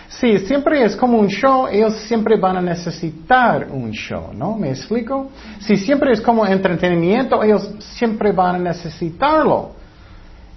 Si 0.08 0.38
siempre 0.40 0.86
es 0.86 0.96
como 0.96 1.18
un 1.18 1.28
show, 1.28 1.68
ellos 1.68 1.96
siempre 2.08 2.38
van 2.38 2.58
a 2.58 2.62
necesitar 2.62 3.68
un 3.72 3.90
show, 3.92 4.30
¿no? 4.32 4.56
¿Me 4.56 4.70
explico? 4.70 5.32
Si 5.60 5.76
siempre 5.76 6.14
es 6.14 6.22
como 6.22 6.46
entretenimiento, 6.46 7.44
ellos 7.44 7.68
siempre 7.80 8.32
van 8.32 8.56
a 8.56 8.60
necesitarlo. 8.60 9.72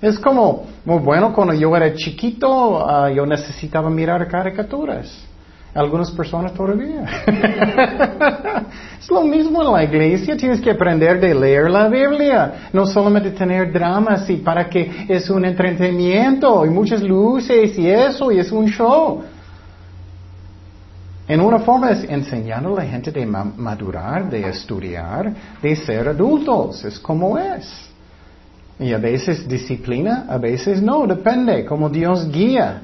Es 0.02 0.18
como, 0.18 0.66
muy 0.84 0.98
bueno, 0.98 1.32
cuando 1.32 1.54
yo 1.54 1.74
era 1.74 1.94
chiquito, 1.94 2.86
ah, 2.86 3.10
yo 3.10 3.24
necesitaba 3.24 3.88
mirar 3.88 4.28
caricaturas. 4.28 5.29
Algunas 5.74 6.10
personas 6.10 6.52
todavía. 6.52 7.04
es 8.98 9.08
lo 9.08 9.22
mismo 9.22 9.62
en 9.62 9.72
la 9.72 9.84
iglesia, 9.84 10.36
tienes 10.36 10.60
que 10.60 10.72
aprender 10.72 11.20
de 11.20 11.32
leer 11.32 11.70
la 11.70 11.88
Biblia, 11.88 12.68
no 12.72 12.86
solamente 12.86 13.30
tener 13.30 13.72
dramas 13.72 14.28
y 14.28 14.38
para 14.38 14.68
que 14.68 15.06
es 15.08 15.30
un 15.30 15.44
entretenimiento 15.44 16.66
y 16.66 16.70
muchas 16.70 17.02
luces 17.02 17.78
y 17.78 17.88
eso 17.88 18.32
y 18.32 18.40
es 18.40 18.50
un 18.50 18.66
show. 18.66 19.22
En 21.28 21.40
una 21.40 21.60
forma 21.60 21.92
es 21.92 22.02
enseñando 22.10 22.76
a 22.76 22.82
la 22.82 22.90
gente 22.90 23.12
de 23.12 23.24
madurar, 23.24 24.28
de 24.28 24.48
estudiar, 24.48 25.32
de 25.62 25.76
ser 25.76 26.08
adultos, 26.08 26.84
es 26.84 26.98
como 26.98 27.38
es. 27.38 27.88
Y 28.80 28.92
a 28.92 28.98
veces 28.98 29.46
disciplina, 29.46 30.24
a 30.28 30.38
veces 30.38 30.82
no, 30.82 31.06
depende, 31.06 31.64
como 31.64 31.88
Dios 31.88 32.28
guía. 32.32 32.82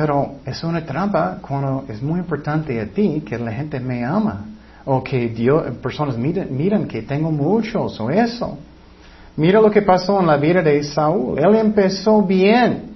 Pero 0.00 0.36
es 0.46 0.64
una 0.64 0.82
trampa 0.82 1.40
cuando 1.42 1.84
es 1.86 2.00
muy 2.00 2.20
importante 2.20 2.80
a 2.80 2.86
ti 2.86 3.20
que 3.20 3.36
la 3.36 3.52
gente 3.52 3.78
me 3.78 4.02
ama 4.02 4.46
o 4.86 5.04
que 5.04 5.28
Dios, 5.28 5.76
personas 5.82 6.16
miran, 6.16 6.88
que 6.88 7.02
tengo 7.02 7.30
muchos 7.30 8.00
o 8.00 8.08
eso. 8.08 8.56
Mira 9.36 9.60
lo 9.60 9.70
que 9.70 9.82
pasó 9.82 10.18
en 10.18 10.26
la 10.26 10.38
vida 10.38 10.62
de 10.62 10.82
Saúl. 10.84 11.38
Él 11.38 11.54
empezó 11.54 12.22
bien 12.22 12.92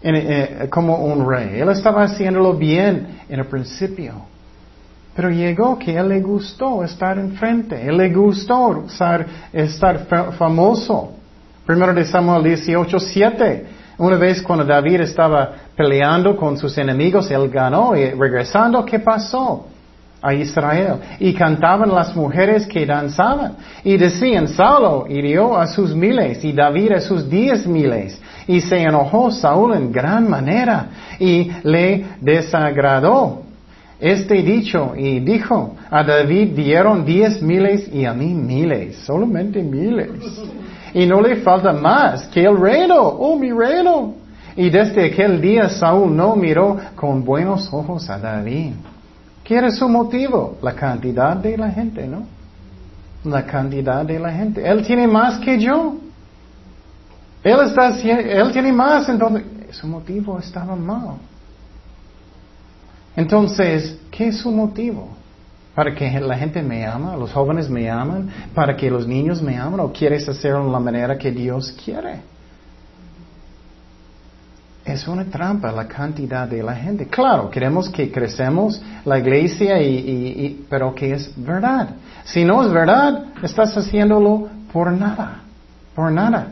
eh, 0.00 0.68
como 0.70 0.94
un 1.04 1.28
rey. 1.28 1.58
Él 1.58 1.68
estaba 1.70 2.04
haciéndolo 2.04 2.54
bien 2.54 3.18
en 3.28 3.40
el 3.40 3.46
principio. 3.46 4.12
Pero 5.16 5.28
llegó 5.28 5.76
que 5.76 5.96
él 5.96 6.08
le 6.08 6.20
gustó 6.20 6.84
estar 6.84 7.18
enfrente. 7.18 7.84
Él 7.84 7.96
le 7.96 8.10
gustó 8.10 8.84
estar, 8.86 9.26
estar 9.52 10.06
famoso. 10.38 11.14
Primero 11.66 11.92
de 11.92 12.04
Samuel 12.04 12.44
18, 12.44 13.00
7. 13.00 13.81
Una 14.02 14.16
vez 14.16 14.42
cuando 14.42 14.64
David 14.64 15.02
estaba 15.02 15.52
peleando 15.76 16.36
con 16.36 16.58
sus 16.58 16.76
enemigos, 16.76 17.30
él 17.30 17.48
ganó 17.48 17.94
y 17.94 18.10
regresando, 18.10 18.84
¿qué 18.84 18.98
pasó? 18.98 19.68
A 20.20 20.34
Israel. 20.34 20.94
Y 21.20 21.32
cantaban 21.32 21.88
las 21.88 22.16
mujeres 22.16 22.66
que 22.66 22.84
danzaban. 22.84 23.58
Y 23.84 23.96
decían, 23.96 24.48
Saulo 24.48 25.06
hirió 25.08 25.56
a 25.56 25.68
sus 25.68 25.94
miles 25.94 26.44
y 26.44 26.52
David 26.52 26.94
a 26.94 27.00
sus 27.00 27.30
diez 27.30 27.64
miles. 27.64 28.20
Y 28.48 28.60
se 28.60 28.78
enojó 28.78 29.30
Saúl 29.30 29.74
en 29.74 29.92
gran 29.92 30.28
manera 30.28 30.86
y 31.20 31.52
le 31.62 32.04
desagradó 32.20 33.42
este 34.00 34.42
dicho 34.42 34.94
y 34.96 35.20
dijo, 35.20 35.76
a 35.88 36.02
David 36.02 36.56
dieron 36.56 37.04
diez 37.04 37.40
miles 37.40 37.88
y 37.94 38.04
a 38.04 38.12
mí 38.12 38.34
miles, 38.34 38.96
solamente 39.06 39.62
miles. 39.62 40.10
Y 40.94 41.06
no 41.06 41.20
le 41.20 41.36
falta 41.36 41.72
más 41.72 42.26
que 42.28 42.44
el 42.44 42.58
reino, 42.58 43.00
oh 43.00 43.38
mi 43.38 43.50
reino. 43.50 44.14
Y 44.56 44.68
desde 44.68 45.06
aquel 45.06 45.40
día 45.40 45.68
Saúl 45.68 46.14
no 46.14 46.36
miró 46.36 46.78
con 46.94 47.24
buenos 47.24 47.72
ojos 47.72 48.10
a 48.10 48.18
David. 48.18 48.72
¿Qué 49.42 49.56
era 49.56 49.70
su 49.70 49.88
motivo? 49.88 50.58
La 50.62 50.74
cantidad 50.74 51.36
de 51.36 51.56
la 51.56 51.70
gente, 51.70 52.06
¿no? 52.06 52.24
La 53.24 53.46
cantidad 53.46 54.04
de 54.04 54.18
la 54.18 54.32
gente. 54.32 54.68
Él 54.68 54.84
tiene 54.84 55.06
más 55.06 55.38
que 55.38 55.58
yo. 55.58 55.96
Él, 57.42 57.58
está, 57.64 57.88
él 57.88 58.52
tiene 58.52 58.72
más, 58.72 59.08
entonces 59.08 59.44
su 59.70 59.86
motivo 59.86 60.38
estaba 60.38 60.76
mal. 60.76 61.16
Entonces, 63.16 63.98
¿qué 64.10 64.28
es 64.28 64.38
su 64.38 64.50
motivo? 64.50 65.08
¿Para 65.74 65.94
que 65.94 66.20
la 66.20 66.36
gente 66.36 66.62
me 66.62 66.86
ama? 66.86 67.16
¿Los 67.16 67.32
jóvenes 67.32 67.70
me 67.70 67.90
aman? 67.90 68.28
¿Para 68.54 68.76
que 68.76 68.90
los 68.90 69.06
niños 69.06 69.40
me 69.40 69.56
aman? 69.56 69.80
¿O 69.80 69.92
quieres 69.92 70.28
hacerlo 70.28 70.66
de 70.66 70.70
la 70.70 70.80
manera 70.80 71.16
que 71.16 71.30
Dios 71.30 71.74
quiere? 71.82 72.20
Es 74.84 75.06
una 75.06 75.24
trampa 75.24 75.70
la 75.72 75.86
cantidad 75.86 76.46
de 76.46 76.62
la 76.62 76.74
gente. 76.74 77.06
Claro, 77.06 77.48
queremos 77.48 77.88
que 77.88 78.10
crecemos 78.10 78.82
la 79.04 79.18
iglesia, 79.18 79.80
y, 79.80 80.66
pero 80.68 80.94
que 80.94 81.14
es 81.14 81.32
verdad. 81.36 81.90
Si 82.24 82.44
no 82.44 82.64
es 82.66 82.72
verdad, 82.72 83.26
estás 83.42 83.76
haciéndolo 83.76 84.48
por 84.72 84.92
nada. 84.92 85.42
Por 85.94 86.10
nada. 86.10 86.48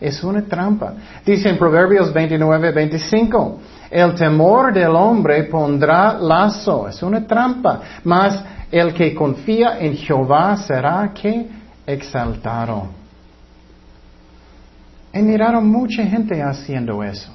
Es 0.00 0.24
una 0.24 0.42
trampa. 0.42 0.94
Dice 1.24 1.48
en 1.50 1.58
Proverbios 1.58 2.12
29, 2.12 2.72
25, 2.72 3.60
el 3.90 4.14
temor 4.14 4.72
del 4.72 4.96
hombre 4.96 5.44
pondrá 5.44 6.14
lazo. 6.14 6.88
Es 6.88 7.02
una 7.02 7.26
trampa. 7.26 7.80
Mas 8.02 8.42
el 8.80 8.92
que 8.92 9.14
confía 9.14 9.78
en 9.78 9.96
Jehová 9.96 10.56
será 10.56 11.12
que 11.14 11.48
exaltado. 11.86 12.88
He 15.12 15.22
mirado 15.22 15.60
mucha 15.60 16.02
gente 16.02 16.42
haciendo 16.42 17.04
eso. 17.04 17.30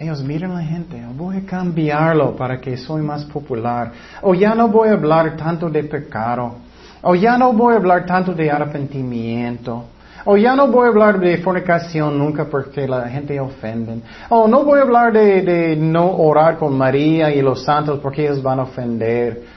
Ellos 0.00 0.22
miran 0.24 0.54
la 0.54 0.62
gente, 0.62 1.00
voy 1.16 1.36
a 1.36 1.46
cambiarlo 1.46 2.34
para 2.34 2.60
que 2.60 2.76
soy 2.76 3.02
más 3.02 3.24
popular. 3.24 3.92
O 4.20 4.34
ya 4.34 4.52
no 4.52 4.66
voy 4.66 4.88
a 4.88 4.94
hablar 4.94 5.36
tanto 5.36 5.70
de 5.70 5.84
pecado. 5.84 6.56
O 7.02 7.14
ya 7.14 7.38
no 7.38 7.52
voy 7.52 7.74
a 7.74 7.76
hablar 7.76 8.04
tanto 8.04 8.32
de 8.32 8.50
arrepentimiento. 8.50 9.84
O 10.24 10.36
ya 10.36 10.56
no 10.56 10.66
voy 10.66 10.86
a 10.86 10.88
hablar 10.88 11.20
de 11.20 11.38
fornicación 11.38 12.18
nunca 12.18 12.46
porque 12.46 12.88
la 12.88 13.08
gente 13.08 13.38
ofende. 13.38 14.00
O 14.28 14.48
no 14.48 14.64
voy 14.64 14.80
a 14.80 14.82
hablar 14.82 15.12
de, 15.12 15.76
no 15.76 16.16
orar 16.16 16.58
con 16.58 16.76
María 16.76 17.32
y 17.32 17.40
los 17.40 17.62
santos 17.62 18.00
porque 18.02 18.24
ellos 18.24 18.42
van 18.42 18.58
a 18.58 18.64
ofender. 18.64 19.55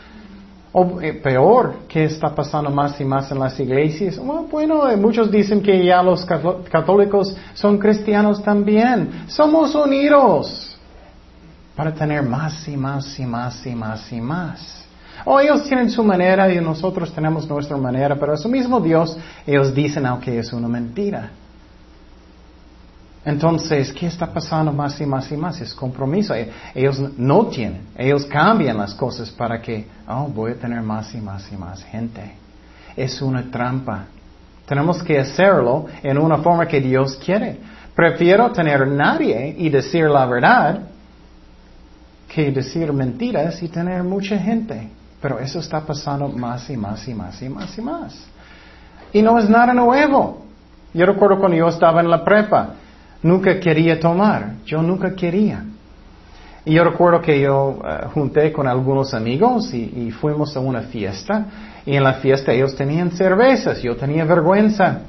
O 0.71 1.01
eh, 1.01 1.13
peor, 1.13 1.79
¿qué 1.87 2.03
está 2.03 2.33
pasando 2.35 2.69
más 2.69 2.99
y 3.01 3.05
más 3.05 3.31
en 3.31 3.39
las 3.39 3.59
iglesias? 3.59 4.19
Bueno, 4.51 4.87
eh, 4.87 4.95
muchos 4.95 5.31
dicen 5.31 5.63
que 5.63 5.83
ya 5.83 6.03
los 6.03 6.25
católicos 6.25 7.35
son 7.55 7.79
cristianos 7.79 8.43
también. 8.43 9.23
Somos 9.27 9.73
unidos 9.73 10.77
para 11.75 11.93
tener 11.93 12.21
más 12.21 12.67
y 12.67 12.77
más 12.77 13.19
y 13.19 13.25
más 13.25 13.65
y 13.65 13.73
más 13.73 14.11
y 14.11 14.21
más. 14.21 14.85
O 15.25 15.39
ellos 15.39 15.63
tienen 15.63 15.89
su 15.89 16.03
manera 16.03 16.51
y 16.53 16.61
nosotros 16.61 17.11
tenemos 17.13 17.49
nuestra 17.49 17.75
manera, 17.75 18.15
pero 18.15 18.35
eso 18.35 18.47
mismo 18.47 18.79
Dios, 18.79 19.17
ellos 19.47 19.73
dicen 19.73 20.05
aunque 20.05 20.37
es 20.37 20.53
una 20.53 20.67
mentira. 20.67 21.31
Entonces, 23.25 23.91
¿qué 23.91 24.07
está 24.07 24.27
pasando 24.27 24.71
más 24.71 24.99
y 25.01 25.05
más 25.05 25.31
y 25.31 25.37
más? 25.37 25.59
Es 25.59 25.73
compromiso. 25.73 26.33
E-, 26.33 26.49
ellos 26.73 26.99
no 27.17 27.47
tienen, 27.47 27.87
ellos 27.97 28.25
cambian 28.25 28.77
las 28.77 28.93
cosas 28.93 29.29
para 29.29 29.61
que, 29.61 29.85
oh, 30.07 30.27
voy 30.27 30.53
a 30.53 30.55
tener 30.55 30.81
más 30.81 31.13
y 31.13 31.21
más 31.21 31.51
y 31.51 31.57
más 31.57 31.83
gente. 31.83 32.35
Es 32.95 33.21
una 33.21 33.49
trampa. 33.51 34.05
Tenemos 34.65 35.03
que 35.03 35.19
hacerlo 35.19 35.87
en 36.01 36.17
una 36.17 36.37
forma 36.37 36.67
que 36.67 36.79
Dios 36.79 37.17
quiere. 37.23 37.57
Prefiero 37.95 38.51
tener 38.51 38.87
nadie 38.87 39.55
y 39.57 39.69
decir 39.69 40.05
la 40.05 40.25
verdad 40.25 40.81
que 42.29 42.51
decir 42.51 42.93
mentiras 42.93 43.61
y 43.63 43.67
tener 43.67 44.03
mucha 44.03 44.37
gente. 44.37 44.89
Pero 45.21 45.39
eso 45.39 45.59
está 45.59 45.81
pasando 45.81 46.29
más 46.29 46.69
y 46.69 46.77
más 46.77 47.05
y 47.07 47.13
más 47.13 47.41
y 47.41 47.49
más 47.49 47.77
y 47.77 47.81
más. 47.81 48.27
Y 49.11 49.21
no 49.21 49.37
es 49.37 49.49
nada 49.49 49.73
nuevo. 49.73 50.45
Yo 50.93 51.05
recuerdo 51.05 51.39
cuando 51.39 51.57
yo 51.57 51.67
estaba 51.67 51.99
en 52.01 52.09
la 52.09 52.23
prepa, 52.23 52.75
nunca 53.21 53.59
quería 53.59 53.99
tomar, 53.99 54.55
yo 54.65 54.81
nunca 54.81 55.13
quería. 55.15 55.63
Y 56.65 56.73
yo 56.73 56.83
recuerdo 56.83 57.21
que 57.21 57.39
yo 57.39 57.79
eh, 57.83 58.07
junté 58.13 58.51
con 58.51 58.67
algunos 58.67 59.13
amigos 59.13 59.73
y, 59.73 60.11
fuimos 60.11 60.55
a 60.55 60.59
una 60.59 60.81
fiesta 60.81 61.45
y 61.85 61.95
en 61.95 62.03
la 62.03 62.13
fiesta 62.15 62.51
ellos 62.51 62.75
tenían 62.75 63.11
cervezas, 63.11 63.81
yo 63.81 63.95
tenía 63.95 64.25
vergüenza. 64.25 65.01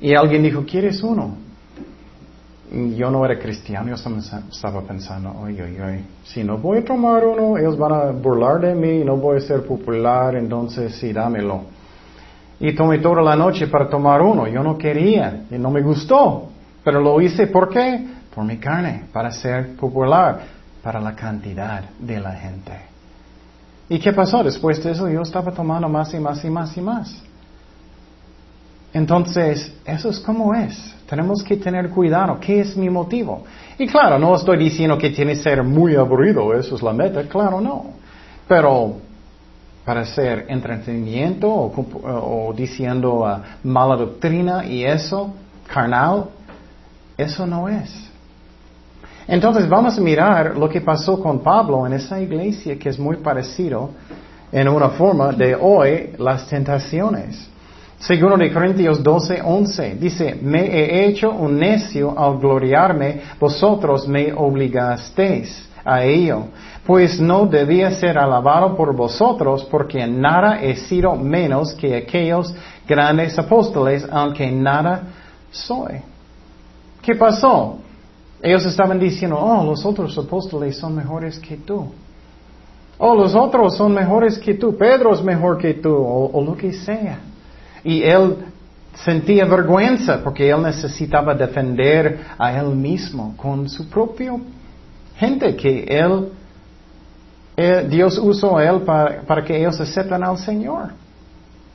Y 0.00 0.14
alguien 0.14 0.42
dijo, 0.42 0.64
¿quieres 0.64 1.02
uno? 1.02 1.36
Y 2.72 2.96
yo 2.96 3.10
no 3.10 3.24
era 3.24 3.38
cristiano, 3.38 3.88
yo 3.88 3.94
estaba 3.94 4.82
pensando, 4.82 5.32
oye, 5.40 5.62
oye, 5.62 5.82
oye, 5.82 6.04
si 6.24 6.42
no 6.42 6.58
voy 6.58 6.78
a 6.78 6.84
tomar 6.84 7.24
uno, 7.24 7.56
ellos 7.56 7.78
van 7.78 7.92
a 7.92 8.10
burlar 8.10 8.60
de 8.60 8.74
mí, 8.74 9.04
no 9.04 9.16
voy 9.16 9.36
a 9.36 9.40
ser 9.40 9.64
popular, 9.64 10.34
entonces 10.34 10.96
sí, 10.96 11.12
dámelo. 11.12 11.62
Y 12.58 12.74
tomé 12.74 12.98
toda 12.98 13.22
la 13.22 13.36
noche 13.36 13.68
para 13.68 13.88
tomar 13.88 14.20
uno, 14.22 14.48
yo 14.48 14.62
no 14.62 14.76
quería, 14.76 15.44
y 15.50 15.58
no 15.58 15.70
me 15.70 15.82
gustó, 15.82 16.48
pero 16.86 17.00
lo 17.00 17.20
hice, 17.20 17.48
¿por 17.48 17.68
qué? 17.68 18.06
Por 18.32 18.44
mi 18.44 18.58
carne, 18.58 19.06
para 19.12 19.32
ser 19.32 19.74
popular, 19.74 20.38
para 20.80 21.00
la 21.00 21.16
cantidad 21.16 21.82
de 21.98 22.20
la 22.20 22.30
gente. 22.30 22.74
¿Y 23.88 23.98
qué 23.98 24.12
pasó? 24.12 24.44
Después 24.44 24.80
de 24.84 24.92
eso 24.92 25.08
yo 25.08 25.22
estaba 25.22 25.50
tomando 25.50 25.88
más 25.88 26.14
y 26.14 26.20
más 26.20 26.44
y 26.44 26.48
más 26.48 26.76
y 26.76 26.80
más. 26.80 27.22
Entonces, 28.92 29.74
eso 29.84 30.10
es 30.10 30.20
como 30.20 30.54
es. 30.54 30.94
Tenemos 31.10 31.42
que 31.42 31.56
tener 31.56 31.90
cuidado. 31.90 32.38
¿Qué 32.38 32.60
es 32.60 32.76
mi 32.76 32.88
motivo? 32.88 33.42
Y 33.76 33.88
claro, 33.88 34.16
no 34.16 34.36
estoy 34.36 34.56
diciendo 34.56 34.96
que 34.96 35.10
tiene 35.10 35.32
que 35.32 35.42
ser 35.42 35.64
muy 35.64 35.96
aburrido, 35.96 36.54
eso 36.54 36.76
es 36.76 36.82
la 36.84 36.92
meta, 36.92 37.24
claro, 37.24 37.60
no. 37.60 37.86
Pero 38.46 38.98
para 39.84 40.02
hacer 40.02 40.46
entretenimiento 40.48 41.52
o, 41.52 42.54
diciendo 42.56 43.24
uh, 43.24 43.66
mala 43.66 43.96
doctrina 43.96 44.64
y 44.64 44.84
eso, 44.84 45.34
carnal, 45.66 46.26
eso 47.16 47.46
no 47.46 47.68
es. 47.68 48.10
Entonces 49.28 49.68
vamos 49.68 49.98
a 49.98 50.00
mirar 50.00 50.56
lo 50.56 50.68
que 50.68 50.80
pasó 50.80 51.20
con 51.20 51.40
Pablo 51.40 51.86
en 51.86 51.94
esa 51.94 52.20
iglesia 52.20 52.78
que 52.78 52.90
es 52.90 52.98
muy 52.98 53.16
parecido 53.16 53.90
en 54.52 54.68
una 54.68 54.90
forma 54.90 55.32
de 55.32 55.54
hoy 55.54 56.12
las 56.18 56.48
tentaciones. 56.48 57.50
Segundo 57.98 58.36
de 58.36 58.52
Corintios 58.52 59.02
12, 59.02 59.40
11, 59.42 59.96
dice, 59.98 60.38
me 60.40 60.66
he 60.66 61.06
hecho 61.06 61.30
un 61.30 61.58
necio 61.58 62.16
al 62.16 62.38
gloriarme, 62.38 63.22
vosotros 63.40 64.06
me 64.06 64.32
obligasteis 64.32 65.66
a 65.82 66.04
ello, 66.04 66.48
pues 66.84 67.18
no 67.18 67.46
debía 67.46 67.90
ser 67.92 68.18
alabado 68.18 68.76
por 68.76 68.94
vosotros, 68.94 69.66
porque 69.70 70.06
nada 70.06 70.60
he 70.60 70.76
sido 70.76 71.16
menos 71.16 71.72
que 71.74 71.96
aquellos 71.96 72.54
grandes 72.86 73.38
apóstoles, 73.38 74.06
aunque 74.10 74.52
nada 74.52 75.04
soy. 75.50 76.02
¿Qué 77.06 77.14
pasó? 77.14 77.78
Ellos 78.42 78.66
estaban 78.66 78.98
diciendo, 78.98 79.38
oh, 79.38 79.64
los 79.64 79.86
otros 79.86 80.18
apóstoles 80.18 80.76
son 80.76 80.96
mejores 80.96 81.38
que 81.38 81.56
tú. 81.56 81.86
Oh, 82.98 83.14
los 83.14 83.32
otros 83.32 83.76
son 83.76 83.94
mejores 83.94 84.36
que 84.38 84.54
tú. 84.54 84.76
Pedro 84.76 85.14
es 85.14 85.22
mejor 85.22 85.56
que 85.56 85.74
tú, 85.74 85.94
o 85.94 86.44
lo 86.44 86.56
que 86.56 86.72
sea. 86.72 87.20
Y 87.84 88.02
él 88.02 88.38
sentía 88.92 89.44
vergüenza 89.44 90.20
porque 90.24 90.50
él 90.50 90.60
necesitaba 90.60 91.32
defender 91.32 92.22
a 92.36 92.58
él 92.58 92.74
mismo 92.74 93.34
con 93.36 93.68
su 93.68 93.88
propio 93.88 94.40
gente 95.16 95.54
que 95.54 95.84
él, 95.88 96.32
eh, 97.56 97.86
Dios 97.88 98.18
usó 98.18 98.58
a 98.58 98.64
él 98.64 98.80
para, 98.80 99.22
para 99.22 99.44
que 99.44 99.56
ellos 99.56 99.80
acepten 99.80 100.24
al 100.24 100.38
Señor. 100.38 100.90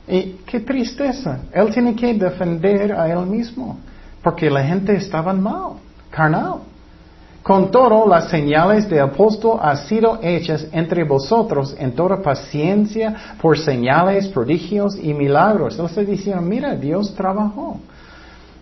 Y 0.06 0.40
qué 0.44 0.60
tristeza. 0.60 1.40
Él 1.54 1.72
tiene 1.72 1.96
que 1.96 2.12
defender 2.12 2.92
a 2.92 3.10
él 3.10 3.24
mismo 3.24 3.78
porque 4.22 4.50
la 4.50 4.62
gente 4.62 4.94
estaba 4.94 5.32
mal, 5.32 5.74
carnal. 6.10 6.60
Con 7.42 7.72
todo, 7.72 8.06
las 8.06 8.28
señales 8.28 8.88
de 8.88 9.00
apóstol 9.00 9.58
han 9.60 9.76
sido 9.76 10.20
hechas 10.22 10.64
entre 10.70 11.02
vosotros 11.02 11.74
en 11.76 11.92
toda 11.92 12.22
paciencia 12.22 13.34
por 13.40 13.58
señales, 13.58 14.28
prodigios 14.28 14.96
y 14.96 15.12
milagros. 15.12 15.76
Está 15.76 16.02
diciendo, 16.02 16.40
mira, 16.40 16.76
Dios 16.76 17.12
trabajó. 17.16 17.80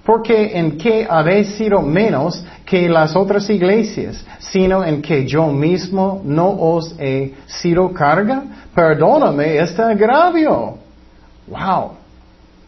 Porque 0.03 0.59
en 0.59 0.79
que 0.79 1.07
habéis 1.09 1.49
sido 1.57 1.83
menos 1.83 2.43
que 2.65 2.89
las 2.89 3.15
otras 3.15 3.51
iglesias, 3.51 4.25
sino 4.39 4.83
en 4.83 5.03
que 5.03 5.27
yo 5.27 5.49
mismo 5.49 6.23
no 6.25 6.49
os 6.49 6.95
he 6.99 7.35
sido 7.47 7.93
carga, 7.93 8.43
perdóname 8.75 9.59
este 9.59 9.83
agravio. 9.83 10.79
Wow. 11.47 11.91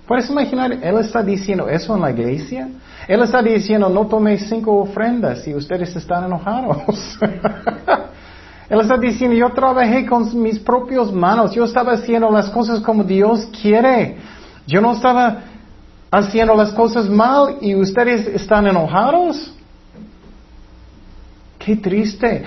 ¿Puedes 0.07 0.29
imaginar? 0.29 0.73
Él 0.73 0.99
está 0.99 1.23
diciendo 1.23 1.71
eso 1.71 1.95
en 1.95 2.03
la 2.03 2.11
iglesia. 2.11 2.69
Él 3.09 3.23
está 3.23 3.43
diciendo, 3.43 3.89
no 3.89 4.07
toméis 4.07 4.49
cinco 4.49 4.77
ofrendas 4.79 5.43
si 5.43 5.55
ustedes 5.55 5.95
están 5.97 6.25
enojados. 6.25 7.19
Él 8.69 8.81
está 8.81 8.97
diciendo, 8.97 9.37
yo 9.37 9.51
trabajé 9.51 10.07
con 10.07 10.41
mis 10.41 10.59
propias 10.59 11.13
manos, 11.13 11.53
yo 11.53 11.65
estaba 11.65 11.93
haciendo 11.93 12.31
las 12.31 12.49
cosas 12.49 12.81
como 12.81 13.05
Dios 13.05 13.49
quiere. 13.61 14.17
Yo 14.67 14.81
no 14.81 14.93
estaba 14.93 15.41
haciendo 16.11 16.55
las 16.55 16.73
cosas 16.73 17.09
mal 17.09 17.57
y 17.61 17.75
ustedes 17.75 18.27
están 18.29 18.67
enojados. 18.67 19.53
Qué 21.59 21.77
triste. 21.77 22.45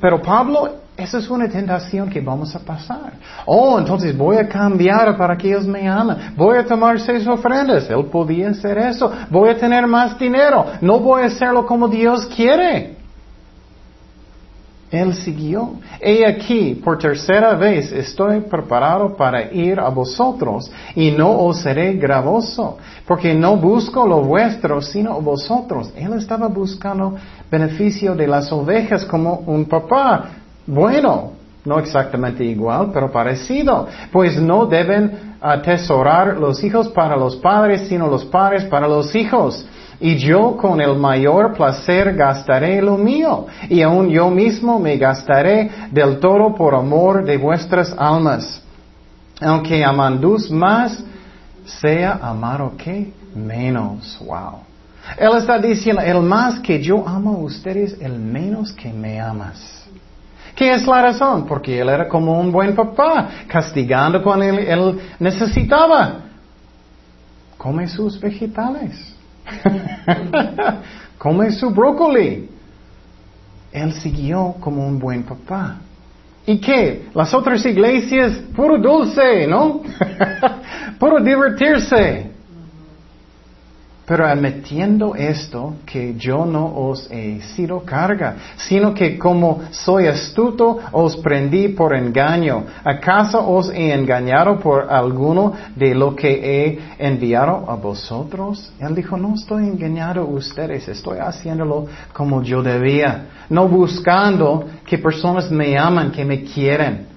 pero 0.00 0.20
Pablo 0.20 0.87
esa 0.98 1.18
es 1.18 1.30
una 1.30 1.48
tentación 1.48 2.10
que 2.10 2.20
vamos 2.20 2.56
a 2.56 2.58
pasar. 2.58 3.12
Oh, 3.46 3.78
entonces 3.78 4.18
voy 4.18 4.36
a 4.36 4.48
cambiar 4.48 5.16
para 5.16 5.36
que 5.36 5.46
ellos 5.46 5.64
me 5.64 5.88
amen. 5.88 6.34
Voy 6.36 6.58
a 6.58 6.66
tomar 6.66 6.98
seis 6.98 7.24
ofrendas. 7.24 7.88
Él 7.88 8.04
podía 8.06 8.50
hacer 8.50 8.76
eso. 8.78 9.08
Voy 9.30 9.50
a 9.50 9.56
tener 9.56 9.86
más 9.86 10.18
dinero. 10.18 10.66
No 10.80 10.98
voy 10.98 11.22
a 11.22 11.26
hacerlo 11.26 11.64
como 11.64 11.86
Dios 11.86 12.26
quiere. 12.34 12.96
Él 14.90 15.14
siguió. 15.14 15.74
He 16.00 16.26
aquí, 16.26 16.74
por 16.82 16.98
tercera 16.98 17.54
vez 17.54 17.92
estoy 17.92 18.40
preparado 18.40 19.14
para 19.14 19.52
ir 19.52 19.78
a 19.78 19.90
vosotros 19.90 20.68
y 20.96 21.12
no 21.12 21.30
os 21.30 21.58
seré 21.58 21.92
gravoso, 21.92 22.78
porque 23.06 23.34
no 23.34 23.56
busco 23.56 24.04
lo 24.04 24.22
vuestro, 24.22 24.80
sino 24.80 25.20
vosotros. 25.20 25.92
Él 25.94 26.14
estaba 26.14 26.48
buscando 26.48 27.14
beneficio 27.48 28.16
de 28.16 28.26
las 28.26 28.50
ovejas 28.50 29.04
como 29.04 29.44
un 29.46 29.66
papá 29.66 30.30
bueno, 30.68 31.32
no 31.64 31.78
exactamente 31.78 32.44
igual, 32.44 32.90
pero 32.92 33.10
parecido, 33.10 33.88
pues 34.12 34.38
no 34.38 34.66
deben 34.66 35.36
atesorar 35.40 36.36
los 36.36 36.62
hijos 36.62 36.88
para 36.88 37.16
los 37.16 37.36
padres, 37.36 37.88
sino 37.88 38.06
los 38.06 38.26
padres 38.26 38.64
para 38.66 38.86
los 38.86 39.14
hijos. 39.14 39.66
Y 39.98 40.16
yo 40.16 40.58
con 40.58 40.80
el 40.80 40.96
mayor 40.96 41.54
placer 41.54 42.14
gastaré 42.14 42.82
lo 42.82 42.98
mío, 42.98 43.46
y 43.70 43.80
aun 43.80 44.10
yo 44.10 44.30
mismo 44.30 44.78
me 44.78 44.98
gastaré 44.98 45.70
del 45.90 46.20
todo 46.20 46.54
por 46.54 46.74
amor 46.74 47.24
de 47.24 47.38
vuestras 47.38 47.94
almas. 47.96 48.62
Aunque 49.40 49.82
amandus 49.82 50.50
más, 50.50 51.02
sea 51.64 52.18
amado 52.22 52.72
que 52.76 53.10
menos. 53.34 54.18
Wow. 54.20 54.60
Él 55.16 55.30
está 55.38 55.58
diciendo, 55.58 56.02
el 56.02 56.20
más 56.20 56.60
que 56.60 56.82
yo 56.82 57.08
amo 57.08 57.36
a 57.36 57.38
ustedes, 57.38 57.96
el 58.00 58.18
menos 58.18 58.72
que 58.72 58.92
me 58.92 59.18
amas. 59.18 59.77
¿Qué 60.58 60.74
es 60.74 60.88
la 60.88 61.00
razón? 61.00 61.46
Porque 61.46 61.78
él 61.78 61.88
era 61.88 62.08
como 62.08 62.40
un 62.40 62.50
buen 62.50 62.74
papá, 62.74 63.28
castigando 63.46 64.20
cuando 64.20 64.44
él, 64.44 65.00
necesitaba. 65.20 66.22
Come 67.56 67.86
sus 67.86 68.18
vegetales. 68.18 69.14
Come 71.18 71.52
su 71.52 71.70
brócoli. 71.70 72.50
Él 73.70 73.92
siguió 73.92 74.56
como 74.58 74.84
un 74.84 74.98
buen 74.98 75.22
papá. 75.22 75.76
¿Y 76.44 76.58
qué? 76.58 77.06
Las 77.14 77.32
otras 77.32 77.64
iglesias, 77.64 78.32
puro 78.56 78.78
dulce, 78.78 79.46
¿no? 79.46 79.82
puro 80.98 81.20
divertirse. 81.22 82.32
Pero 84.08 84.26
admitiendo 84.26 85.14
esto, 85.14 85.74
que 85.84 86.14
yo 86.14 86.46
no 86.46 86.64
os 86.64 87.10
he 87.10 87.42
sido 87.42 87.80
carga, 87.80 88.36
sino 88.56 88.94
que 88.94 89.18
como 89.18 89.60
soy 89.70 90.06
astuto, 90.06 90.78
os 90.92 91.18
prendí 91.18 91.68
por 91.68 91.94
engaño. 91.94 92.64
¿Acaso 92.82 93.46
os 93.46 93.68
he 93.68 93.92
engañado 93.92 94.58
por 94.58 94.90
alguno 94.90 95.52
de 95.76 95.94
lo 95.94 96.16
que 96.16 96.30
he 96.30 96.78
enviado 96.98 97.70
a 97.70 97.76
vosotros? 97.76 98.72
Él 98.80 98.94
dijo, 98.94 99.18
no 99.18 99.34
estoy 99.34 99.64
engañando 99.64 100.22
a 100.22 100.24
ustedes, 100.24 100.88
estoy 100.88 101.18
haciéndolo 101.18 101.86
como 102.14 102.42
yo 102.42 102.62
debía, 102.62 103.26
no 103.50 103.68
buscando 103.68 104.68
que 104.86 104.96
personas 104.96 105.50
me 105.50 105.76
aman, 105.76 106.12
que 106.12 106.24
me 106.24 106.44
quieren. 106.44 107.08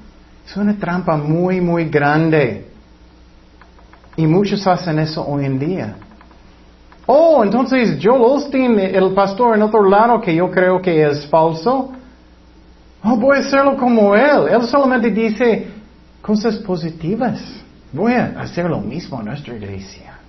Es 0.46 0.58
una 0.58 0.76
trampa 0.76 1.16
muy, 1.16 1.62
muy 1.62 1.86
grande. 1.86 2.68
Y 4.18 4.28
muchos 4.28 4.68
hacen 4.68 5.00
eso 5.00 5.26
hoy 5.26 5.46
en 5.46 5.58
día. 5.58 5.96
Oh, 7.06 7.44
entonces 7.44 8.00
Joel 8.02 8.22
Osteen, 8.22 8.80
el 8.80 9.14
pastor 9.14 9.56
en 9.56 9.64
otro 9.64 9.88
lado 9.88 10.22
que 10.22 10.36
yo 10.36 10.50
creo 10.50 10.82
que 10.82 11.06
es 11.06 11.26
falso. 11.28 11.92
Oh, 13.04 13.16
voy 13.18 13.38
a 13.38 13.40
hacerlo 13.40 13.76
como 13.76 14.16
Él. 14.16 14.48
Él 14.50 14.64
solamente 14.64 15.10
dice 15.10 15.68
cosas 16.22 16.58
positivas. 16.58 17.42
Voy 17.92 18.14
a 18.14 18.40
hacer 18.40 18.66
lo 18.66 18.80
mismo 18.80 19.20
en 19.20 19.26
nuestra 19.26 19.56
iglesia. 19.56 20.20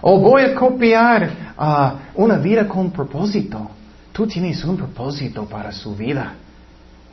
O 0.00 0.18
voy 0.18 0.42
a 0.42 0.54
copiar 0.54 1.30
ah, 1.58 1.94
una 2.14 2.38
vida 2.38 2.66
con 2.66 2.90
propósito. 2.90 3.70
Tú 4.12 4.26
tienes 4.26 4.64
un 4.64 4.76
propósito 4.76 5.44
para 5.44 5.70
su 5.70 5.94
vida. 5.94 6.32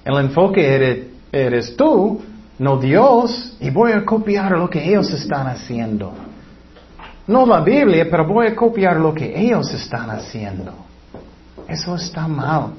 El 0.04 0.18
enfoque 0.18 0.66
eres, 0.66 1.08
eres 1.32 1.76
tú, 1.76 2.22
no 2.60 2.78
Dios, 2.78 3.58
y 3.60 3.70
voy 3.70 3.92
a 3.92 4.06
copiar 4.06 4.54
lo 4.54 4.70
que 4.70 4.84
ellos 4.88 5.12
están 5.12 5.48
haciendo. 5.48 6.14
No 7.28 7.46
la 7.46 7.60
Biblia, 7.60 8.08
pero 8.10 8.26
voy 8.26 8.48
a 8.48 8.56
copiar 8.56 8.98
lo 8.98 9.14
que 9.14 9.38
ellos 9.38 9.74
están 9.74 10.10
haciendo. 10.10 10.74
Eso 11.68 11.96
está 11.96 12.28
mal. 12.28 12.72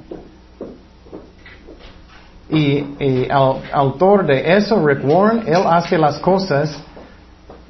Y, 2.48 2.82
el 2.98 3.30
autor 3.30 4.26
de 4.26 4.56
eso, 4.56 4.84
Rick 4.84 5.04
Warren, 5.04 5.42
él 5.46 5.62
hace 5.66 5.98
las 5.98 6.18
cosas 6.18 6.78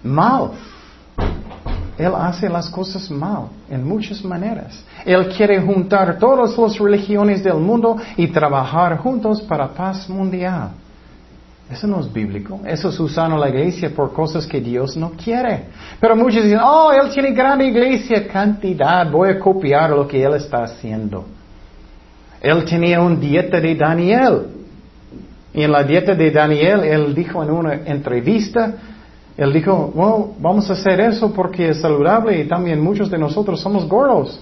mal. 0.05 0.53
Él 1.99 2.13
hace 2.15 2.49
las 2.49 2.71
cosas 2.71 3.11
mal 3.11 3.49
en 3.69 3.85
muchas 3.85 4.25
maneras. 4.25 4.85
Él 5.05 5.29
quiere 5.37 5.61
juntar 5.61 6.17
todas 6.17 6.57
las 6.57 6.79
religiones 6.79 7.43
del 7.43 7.57
mundo 7.57 7.97
y 8.17 8.29
trabajar 8.29 8.99
juntos 8.99 9.43
para 9.43 9.67
paz 9.67 10.09
mundial. 10.09 10.71
Eso 11.71 11.87
no 11.87 12.01
es 12.01 12.11
bíblico. 12.11 12.61
Eso 12.65 12.89
es 12.89 12.99
usando 12.99 13.37
la 13.37 13.51
iglesia 13.51 13.91
por 13.95 14.13
cosas 14.13 14.47
que 14.47 14.61
Dios 14.61 14.97
no 14.97 15.11
quiere. 15.11 15.65
Pero 16.01 16.17
muchos 16.17 16.43
dicen, 16.43 16.61
oh, 16.63 16.91
Él 16.93 17.11
tiene 17.13 17.33
gran 17.33 17.61
iglesia, 17.61 18.27
cantidad, 18.27 19.11
voy 19.11 19.31
a 19.31 19.39
copiar 19.39 19.91
lo 19.91 20.09
que 20.09 20.23
Él 20.23 20.35
está 20.35 20.65
haciendo. 20.65 21.27
Él 22.41 22.65
tenía 22.65 23.01
una 23.01 23.17
dieta 23.17 23.61
de 23.61 23.75
Daniel. 23.75 24.47
Y 25.53 25.63
en 25.63 25.73
la 25.73 25.83
dieta 25.83 26.15
de 26.15 26.31
Daniel, 26.31 26.85
Él 26.85 27.15
dijo 27.15 27.43
en 27.43 27.51
una 27.51 27.75
entrevista, 27.75 28.73
Él 29.37 29.53
dijo, 29.53 29.93
bueno, 29.95 30.35
vamos 30.39 30.71
a 30.71 30.73
hacer 30.73 31.01
eso 31.01 31.35
porque 31.35 31.69
es 31.71 31.81
saludable 31.81 32.41
y 32.41 32.49
también 32.49 32.81
muchos 32.81 33.11
de 33.11 33.19
nosotros 33.19 33.61
somos 33.61 33.87
gordos. 33.87 34.41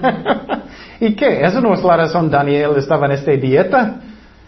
¿Y 1.00 1.14
qué? 1.14 1.44
Eso 1.44 1.60
no 1.60 1.74
es 1.74 1.84
la 1.84 1.96
razón 1.96 2.30
Daniel 2.30 2.72
estaba 2.76 3.06
en 3.06 3.12
esta 3.12 3.32
dieta. 3.32 4.00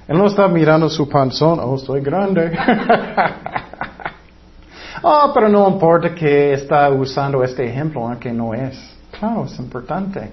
Él 0.06 0.18
no 0.18 0.26
está 0.26 0.46
mirando 0.48 0.88
su 0.88 1.08
panzón, 1.08 1.60
oh, 1.60 1.76
estoy 1.76 2.00
grande. 2.02 2.52
oh, 5.02 5.30
pero 5.32 5.48
no 5.48 5.68
importa 5.68 6.14
que 6.14 6.52
está 6.52 6.90
usando 6.90 7.42
este 7.42 7.64
ejemplo, 7.64 8.06
aunque 8.06 8.32
no 8.32 8.52
es. 8.52 8.78
Claro, 9.18 9.44
es 9.44 9.58
importante. 9.58 10.30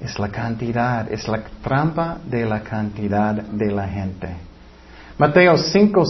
Es 0.00 0.18
la 0.18 0.28
cantidad, 0.28 1.10
es 1.10 1.26
la 1.28 1.40
trampa 1.62 2.18
de 2.24 2.44
la 2.44 2.60
cantidad 2.60 3.34
de 3.34 3.70
la 3.72 3.88
gente. 3.88 4.28
Mateo 5.16 5.56
5, 5.56 6.04